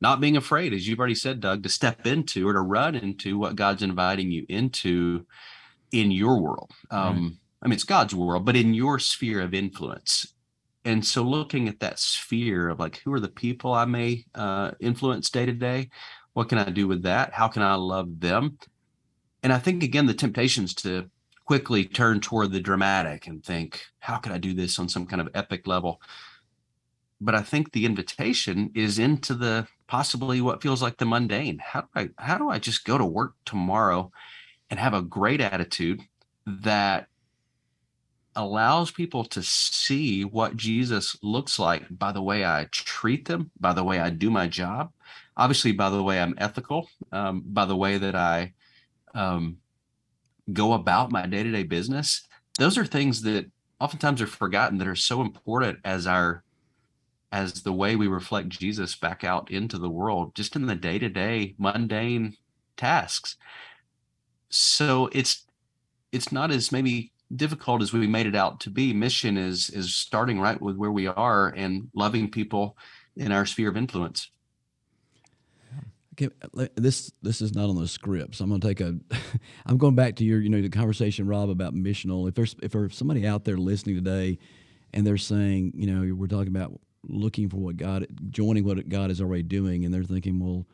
[0.01, 3.38] not being afraid, as you've already said, Doug, to step into or to run into
[3.38, 5.26] what God's inviting you into
[5.91, 6.72] in your world.
[6.91, 10.34] Um, I mean, it's God's world, but in your sphere of influence.
[10.86, 14.72] And so looking at that sphere of like, who are the people I may uh,
[14.80, 15.89] influence day to day?
[16.34, 17.34] What can I do with that?
[17.34, 18.58] How can I love them?
[19.44, 21.10] And I think, again, the temptations to
[21.46, 25.22] quickly turn toward the dramatic and think, how could I do this on some kind
[25.22, 26.02] of epic level?
[27.22, 31.60] But I think the invitation is into the possibly what feels like the mundane.
[31.60, 34.12] How do I how do I just go to work tomorrow
[34.70, 36.02] and have a great attitude
[36.46, 37.08] that
[38.36, 43.74] allows people to see what Jesus looks like by the way I treat them, by
[43.74, 44.92] the way I do my job,
[45.40, 48.54] obviously by the way I'm ethical, um, by the way that I
[49.16, 49.58] um,
[50.52, 52.28] go about my day to day business.
[52.60, 56.44] Those are things that oftentimes are forgotten that are so important as our
[57.32, 61.00] as the way we reflect Jesus back out into the world, just in the day
[61.00, 62.36] to day mundane
[62.76, 63.38] tasks.
[64.50, 65.46] So it's
[66.12, 68.94] it's not as maybe difficult as we made it out to be.
[68.94, 72.76] Mission is is starting right with where we are and loving people
[73.16, 74.32] in our sphere of influence.
[76.22, 78.95] Okay, this this is not on the script, so I'm going to take a.
[79.65, 82.28] I'm going back to your, you know, the conversation, Rob, about missional.
[82.28, 84.38] If there's if there's somebody out there listening today,
[84.93, 89.11] and they're saying, you know, we're talking about looking for what God, joining what God
[89.11, 90.65] is already doing, and they're thinking, well,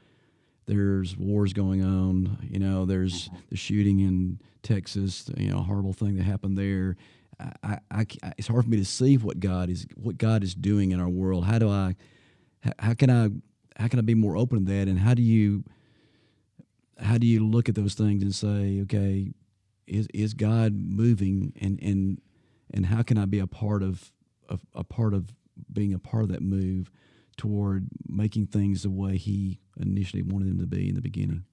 [0.66, 2.40] there's wars going on.
[2.50, 3.38] You know, there's mm-hmm.
[3.50, 5.30] the shooting in Texas.
[5.38, 6.98] You know, a horrible thing that happened there.
[7.40, 10.56] I, I, I, it's hard for me to see what God is what God is
[10.56, 11.46] doing in our world.
[11.46, 11.96] How do I?
[12.80, 13.30] How can I?
[13.76, 14.88] How can I be more open to that?
[14.88, 15.64] And how do you?
[16.98, 19.34] How do you look at those things and say, okay,
[19.86, 21.54] is is God moving?
[21.60, 22.22] And and
[22.74, 24.12] and how can I be a part of,
[24.50, 25.34] of a part of
[25.72, 26.90] being a part of that move
[27.38, 31.46] toward making things the way He initially wanted them to be in the beginning?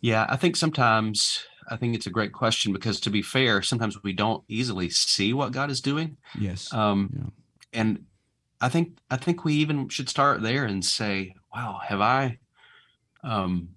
[0.00, 4.02] Yeah, I think sometimes I think it's a great question because to be fair, sometimes
[4.02, 6.18] we don't easily see what God is doing.
[6.38, 6.72] Yes.
[6.72, 7.80] Um, yeah.
[7.80, 8.04] and
[8.60, 12.38] I think I think we even should start there and say, wow, have I
[13.22, 13.70] um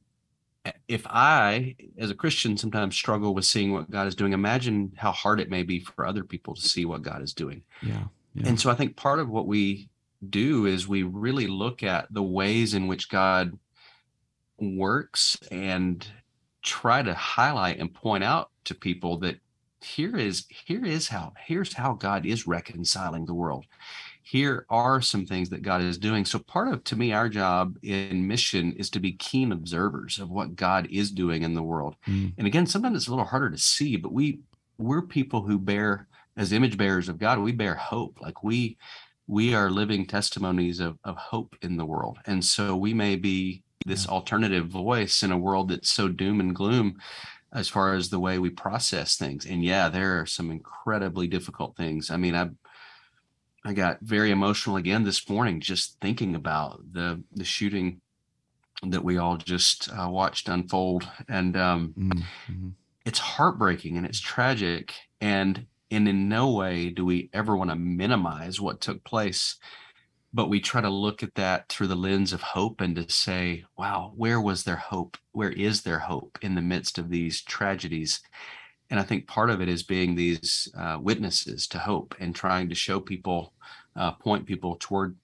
[0.88, 5.12] if I as a Christian sometimes struggle with seeing what God is doing, imagine how
[5.12, 7.64] hard it may be for other people to see what God is doing.
[7.82, 8.06] Yeah.
[8.34, 8.48] yeah.
[8.48, 9.90] And so I think part of what we
[10.30, 13.58] do is we really look at the ways in which God
[14.60, 16.06] works and
[16.64, 19.38] try to highlight and point out to people that
[19.82, 23.66] here is here is how here's how God is reconciling the world.
[24.30, 26.26] Here are some things that God is doing.
[26.26, 30.30] So part of to me our job in mission is to be keen observers of
[30.30, 31.96] what God is doing in the world.
[32.08, 32.34] Mm.
[32.38, 34.40] And again, sometimes it's a little harder to see, but we
[34.78, 38.20] we're people who bear as image bearers of God, we bear hope.
[38.22, 38.78] Like we
[39.28, 42.20] we are living testimonies of, of hope in the world.
[42.26, 46.54] And so we may be this alternative voice in a world that's so doom and
[46.54, 46.98] gloom
[47.54, 49.46] as far as the way we process things.
[49.46, 52.12] And yeah, there are some incredibly difficult things.
[52.12, 52.50] I mean, I
[53.68, 58.00] I got very emotional again this morning just thinking about the the shooting
[58.82, 62.70] that we all just uh, watched unfold, and um, mm-hmm.
[63.06, 64.94] it's heartbreaking and it's tragic.
[65.20, 69.58] And and in no way do we ever want to minimize what took place
[70.34, 73.64] but we try to look at that through the lens of hope and to say
[73.78, 78.20] wow where was their hope where is their hope in the midst of these tragedies
[78.90, 82.70] and i think part of it is being these uh, witnesses to hope and trying
[82.70, 83.54] to show people
[83.96, 85.16] uh, point people toward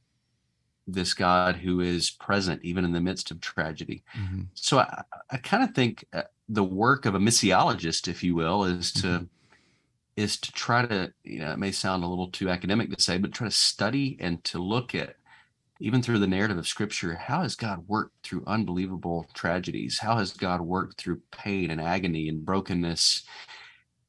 [0.87, 4.41] this god who is present even in the midst of tragedy mm-hmm.
[4.53, 8.65] so i, I kind of think uh, the work of a missiologist if you will
[8.65, 9.23] is to mm-hmm
[10.15, 13.17] is to try to, you know, it may sound a little too academic to say,
[13.17, 15.15] but try to study and to look at,
[15.83, 19.99] even through the narrative of scripture, how has God worked through unbelievable tragedies?
[19.99, 23.23] How has God worked through pain and agony and brokenness?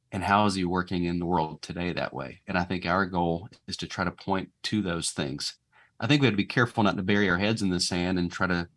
[0.09, 2.39] And how is he working in the world today that way?
[2.47, 5.57] And I think our goal is to try to point to those things.
[5.99, 8.19] I think we have to be careful not to bury our heads in the sand
[8.19, 8.69] and try to,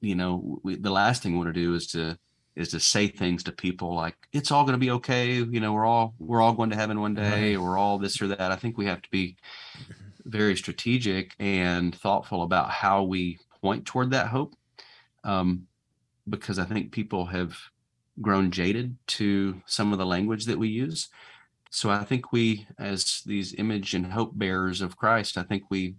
[0.00, 2.18] you know, we, the last thing we want to do is to
[2.56, 5.74] is to say things to people like it's all going to be okay you know
[5.74, 8.56] we're all we're all going to heaven one day or all this or that i
[8.56, 9.36] think we have to be
[10.26, 14.54] very strategic and thoughtful about how we point toward that hope
[15.24, 15.66] um,
[16.28, 17.56] because i think people have
[18.20, 21.08] grown jaded to some of the language that we use.
[21.70, 25.96] So i think we as these image and hope bearers of christ i think we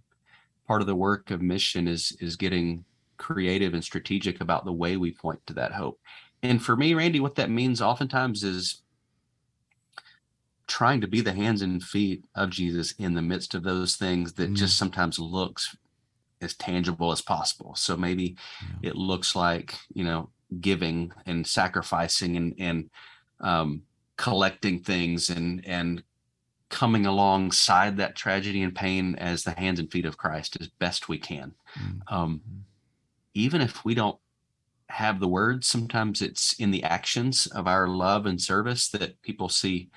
[0.68, 2.84] part of the work of mission is is getting
[3.18, 6.00] creative and strategic about the way we point to that hope.
[6.44, 8.84] And for me, Randy, what that means oftentimes is
[10.78, 14.34] trying to be the hands and feet of Jesus in the midst of those things
[14.34, 14.56] that mm.
[14.56, 15.76] just sometimes looks
[16.40, 17.74] as tangible as possible.
[17.74, 18.92] So maybe yeah.
[18.92, 20.30] it looks like, you know,
[20.62, 22.90] giving and sacrificing and and
[23.42, 23.82] um,
[24.18, 26.04] collecting things and and
[26.70, 31.10] coming alongside that tragedy and pain as the hands and feet of Christ as best
[31.10, 31.56] we can.
[31.80, 32.02] Mm.
[32.08, 32.60] Um, mm.
[33.34, 34.20] even if we don't
[34.90, 35.68] have the words.
[35.68, 39.90] Sometimes it's in the actions of our love and service that people see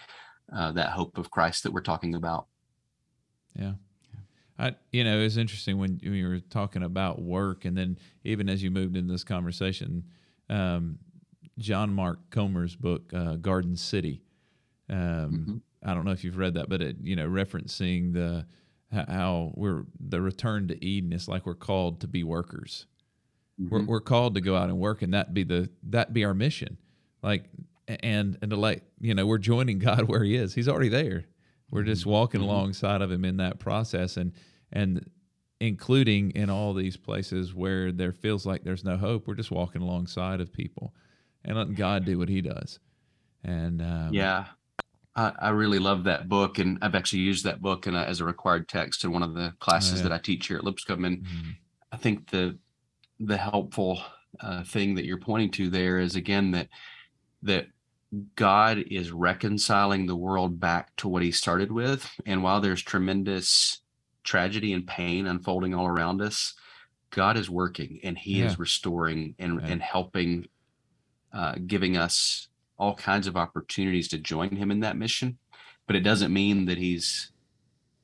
[0.52, 2.46] uh, that hope of Christ that we're talking about.
[3.58, 3.72] Yeah.
[4.58, 8.62] I, you know, it's interesting when you were talking about work, and then even as
[8.62, 10.04] you moved into this conversation,
[10.50, 10.98] um,
[11.58, 14.22] John Mark Comer's book, uh, Garden City,
[14.88, 15.56] Um, Mm-hmm.
[15.82, 18.44] I don't know if you've read that, but it you know referencing the
[18.92, 21.12] how we're the return to Eden.
[21.14, 22.86] It's like we're called to be workers.
[23.58, 23.86] We're, Mhm.
[23.86, 26.76] we're called to go out and work, and that be the that be our mission.
[27.22, 27.44] Like
[28.02, 30.54] and and to like you know we're joining God where He is.
[30.54, 31.24] He's already there.
[31.70, 32.44] We're just walking Mhm.
[32.44, 34.32] alongside of Him in that process, and
[34.72, 35.08] and
[35.60, 39.26] including in all these places where there feels like there's no hope.
[39.26, 40.94] We're just walking alongside of people
[41.44, 42.78] and letting God do what He does.
[43.44, 44.46] And um, Yeah.
[45.16, 48.20] I, I really love that book, and I've actually used that book in a, as
[48.20, 50.04] a required text in one of the classes yeah.
[50.04, 51.04] that I teach here at Lipscomb.
[51.04, 51.56] And mhm,
[51.92, 52.56] I think the
[53.18, 54.00] the helpful
[54.40, 56.68] uh, thing that you're pointing to there is again that
[57.42, 57.66] that
[58.34, 63.82] God is reconciling the world back to what He started with, and while there's tremendous
[64.24, 66.54] tragedy and pain unfolding all around us,
[67.10, 68.46] God is working and He Yeah.
[68.46, 69.66] is restoring and Yeah.
[69.68, 70.46] and helping,
[71.32, 72.48] uh, giving us
[72.78, 75.38] all kinds of opportunities to join Him in that mission.
[75.86, 77.32] But it doesn't mean that He's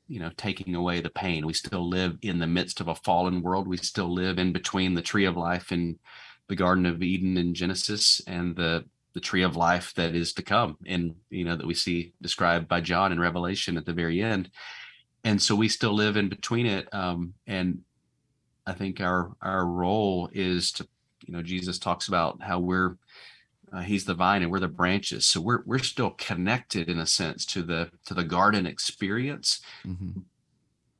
[0.07, 3.41] you know taking away the pain we still live in the midst of a fallen
[3.41, 5.99] world we still live in between the tree of life and
[6.47, 8.85] the garden of eden in genesis and the
[9.17, 12.67] the tree of life that is to come and you know that we see described
[12.67, 14.51] by john in revelation at the very end.
[15.23, 17.79] And so we still live in between it um and
[18.67, 20.87] i think our our role is to
[21.25, 22.95] you know jesus talks about how we're
[23.73, 25.25] uh, he's the vine and we're the branches.
[25.25, 29.59] So we're we're still connected in a sense to the to the garden experience.
[29.85, 30.21] Mm-hmm.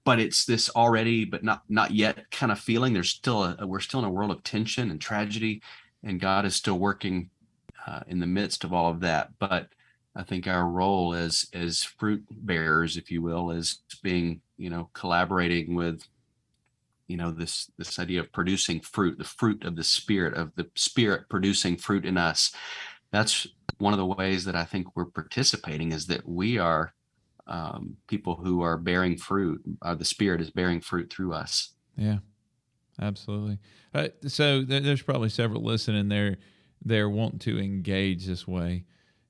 [0.04, 2.94] but it's this already but not not yet kind of feeling.
[2.94, 5.62] There's still a we're still in a world of tension and tragedy
[6.04, 7.30] and god is still working
[7.88, 9.70] uh, in the midst of all of that but
[10.16, 14.90] i think our role as as fruit bearers if you will is being you know
[14.94, 16.02] collaborating with
[17.08, 20.68] you know this this idea of producing fruit the fruit of the spirit of the
[20.76, 22.54] spirit producing fruit in us
[23.12, 23.48] that's
[23.80, 26.94] one of the ways that i think we're participating is that we are
[27.50, 32.20] um, people who are bearing fruit uh, the spirit is bearing fruit through us Yeah,
[33.02, 33.60] absolutely.
[33.94, 36.38] Uh, so there, there's probably several listening there.
[36.84, 38.86] They're wanting to engage this way,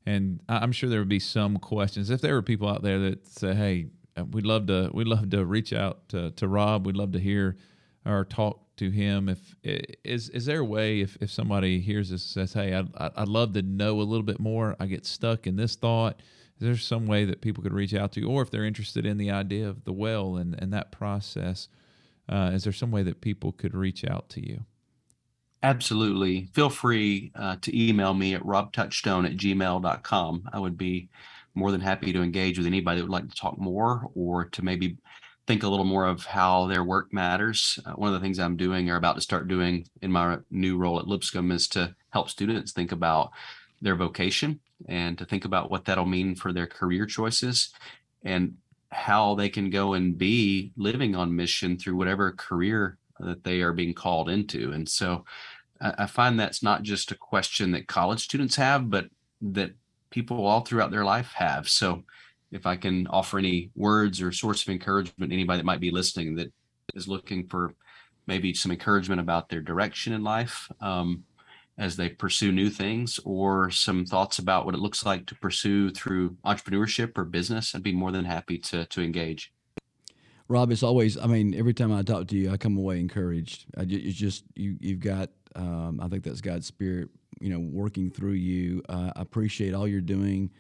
[0.06, 2.10] and I'm sure there would be some questions.
[2.10, 5.30] If there were people out there that say, "Hey, uh, we'd love to, we'd love
[5.30, 6.86] to reach out to, to Rob.
[6.86, 7.58] We'd love to hear
[8.06, 12.24] or talk to him." If is is there a way if, if somebody hears this
[12.24, 14.76] says, "Hey, I'd, I'd I'd love to know a little bit more.
[14.80, 16.22] I get stuck in this thought."
[16.60, 19.06] Is there some way that people could reach out to you, or if they're interested
[19.06, 21.70] in the idea of the well and, and that process?
[22.28, 24.66] Uh, is there some way that people could reach out to you?
[25.64, 26.50] Absolutely.
[26.54, 31.10] Feel free uh, to email me at robtouchstone at gmail.com i would be
[31.56, 34.64] more than happy to engage with anybody that would like to talk more or to
[34.64, 34.98] maybe
[35.48, 37.80] think a little more of how their work matters.
[37.86, 40.78] Uh, one of the things i'm doing or about to start doing in my new
[40.78, 43.32] role at lipscomb is to help students think about
[43.82, 47.74] their vocation and to think about what that'll mean for their career choices
[48.24, 48.56] and
[48.92, 53.74] how they can go and be living on mission through whatever career that they are
[53.74, 54.72] being called into.
[54.72, 55.26] And so
[55.80, 59.06] I, find that's not just a question that college students have, but
[59.42, 59.72] that
[60.10, 61.70] people all throughout their life have.
[61.70, 62.04] So
[62.52, 66.36] if I can offer any words or source of encouragement, anybody that might be listening
[66.36, 66.52] that
[66.96, 67.74] is looking for
[68.26, 71.24] maybe some encouragement about their direction in life, um,
[71.78, 75.92] as they pursue new things or some thoughts about what it looks like to pursue
[75.92, 79.54] through entrepreneurship or business, I'd be more than happy to to engage.
[80.48, 81.18] Rob, it's always.
[81.18, 83.66] I mean, every time I talk to you, I come away encouraged.
[83.78, 84.78] I, it's just you.
[84.80, 85.30] You've got.
[85.56, 87.10] Um, I think that's God's spirit.
[87.40, 88.82] You know, working through you.
[88.90, 90.52] Uh, I appreciate all you're doing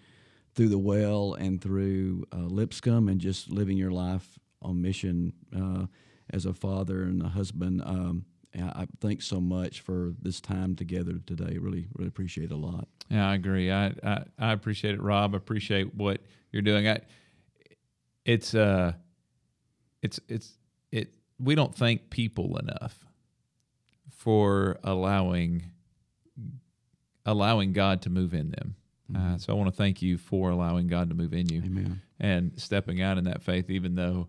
[0.56, 5.86] through the well and through uh, Lipscomb, and just living your life on mission uh,
[6.32, 7.82] as a father and a husband.
[7.86, 8.26] Um,
[8.56, 11.58] I I thank so much for this time together today.
[11.58, 12.88] Really, really appreciate a lot.
[13.10, 13.72] Yeah, I agree.
[13.72, 15.34] I, I, I appreciate it, Rob.
[15.34, 16.22] I appreciate what
[16.52, 16.88] you're doing.
[16.88, 17.00] I,
[18.26, 18.94] it's uh,
[20.02, 20.54] it's it's
[20.92, 21.12] it.
[21.40, 23.06] We don't thank people enough
[24.10, 25.72] for allowing
[27.26, 28.76] allowing God to move in them.
[29.16, 32.02] Uh, so I want to thank you for allowing God to move in you Amen.
[32.20, 34.28] and stepping out in that faith, even though,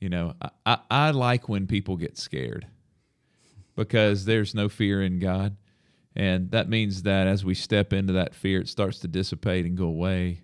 [0.00, 2.66] you know, I, I, I like when people get scared
[3.74, 5.56] because there's no fear in God.
[6.14, 9.76] And that means that as we step into that fear, it starts to dissipate and
[9.76, 10.40] go away,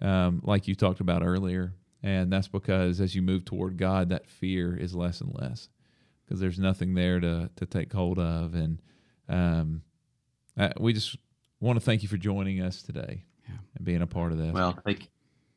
[0.00, 1.74] um, like you talked about earlier.
[2.04, 5.70] And that's because as you move toward God, that fear is less and less
[6.24, 8.52] because there's nothing there to, to take hold of.
[8.54, 8.82] And
[9.26, 9.80] um,
[10.56, 11.16] uh, we just
[11.60, 13.54] want to thank you for joining us today Yeah.
[13.74, 14.52] and being a part of this.
[14.52, 15.08] Well, thank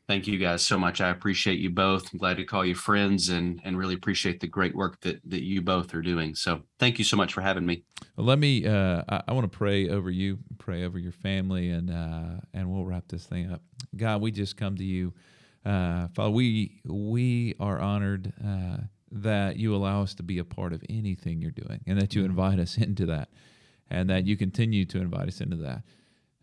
[0.07, 1.01] Thank you guys so much.
[1.01, 2.13] I appreciate you both.
[2.13, 5.43] I'm glad to call you friends and and really appreciate the great work that that
[5.43, 6.33] you both are doing.
[6.33, 7.83] So thank you so much for having me.
[8.15, 8.65] Well, let me.
[8.65, 12.71] Uh, I, I want to pray over you, pray over your family, and uh, and
[12.71, 13.61] we'll wrap this thing up.
[13.97, 15.13] God, we just come to you,
[15.67, 16.31] uh, Father.
[16.31, 18.77] We we are honored uh,
[19.11, 22.21] that you allow us to be a part of anything you're doing, and that you
[22.21, 22.31] Mm-hmm.
[22.31, 23.29] invite us into that,
[23.89, 25.83] and that you continue to invite us into that.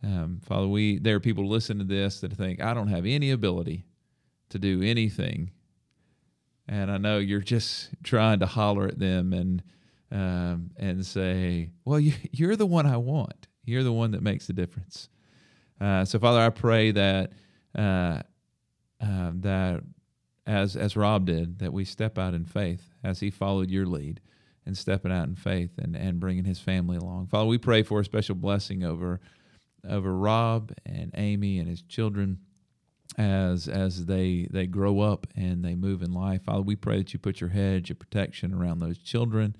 [0.02, 3.30] Um, Father, we there are people listening to this that think I don't have any
[3.30, 3.86] ability
[4.50, 5.50] to do anything,
[6.68, 9.62] and I know you're just trying to holler at them and
[10.12, 13.48] um, and say, "Well, you, you're the one I want.
[13.64, 15.08] You're the one that makes the difference."
[15.80, 17.32] Uh, so, Father, I pray that
[17.74, 18.20] uh,
[19.04, 19.82] uh, that
[20.46, 24.20] as as Rob did, that we step out in faith as he followed your lead
[24.66, 27.26] and stepping out in faith and and bringing his family along.
[27.26, 29.20] Father, we pray for a special blessing over
[29.88, 32.38] over Rob and Amy and his children
[33.18, 36.44] as as they they grow up and they move in life.
[36.44, 39.56] Father, we pray that you put your hedge of protection around those children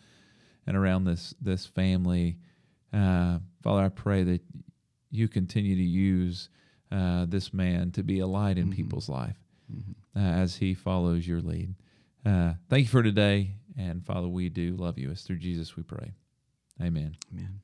[0.67, 2.39] and around this this family.
[2.93, 4.43] Uh, Father, I pray that
[5.11, 6.49] you continue to use
[6.95, 9.37] uh, this man to be a light in people's life
[10.17, 11.75] uh, as he follows your lead.
[12.25, 15.11] Uh, thank you for today, and Father, we do love you.
[15.11, 16.13] It's through Jesus we pray.
[16.81, 17.17] Amen.
[17.33, 17.61] Amen.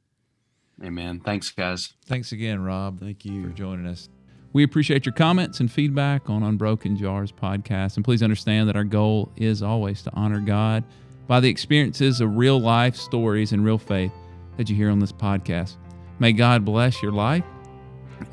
[0.82, 1.20] Amen.
[1.20, 1.94] Thanks, guys.
[2.06, 3.00] Thanks again, Rob.
[3.00, 4.08] Thank you for joining us.
[4.52, 7.96] We appreciate your comments and feedback on Unbroken Jars podcast.
[7.96, 10.82] And please understand that our goal is always to honor God
[11.28, 14.12] by the experiences of real life stories and real faith
[14.56, 15.76] that you hear on this podcast.
[16.18, 17.44] May God bless your life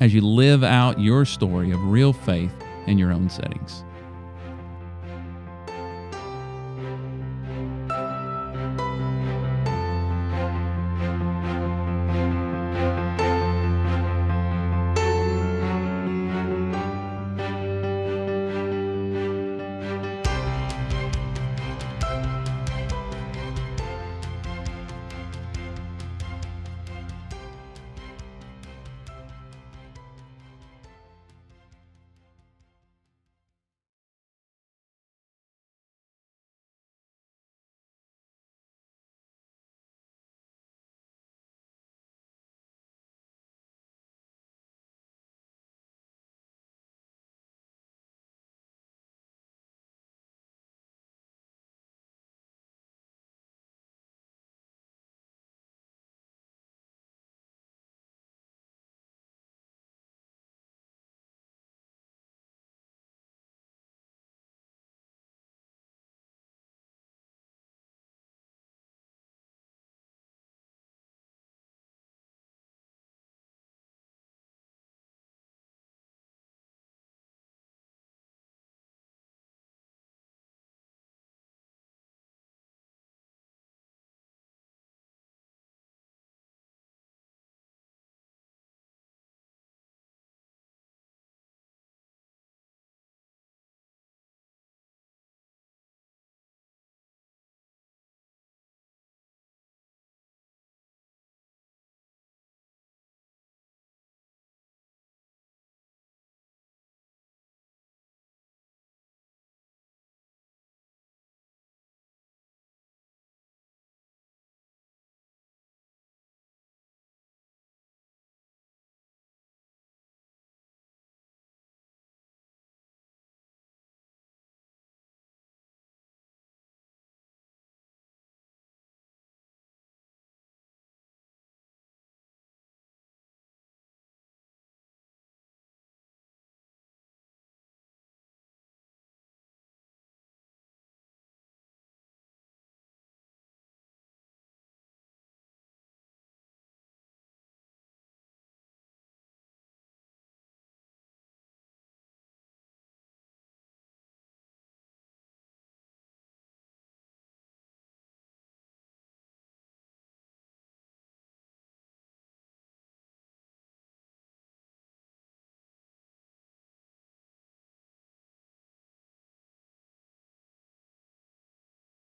[0.00, 2.52] as you live out your story of real faith
[2.86, 3.84] in your own settings.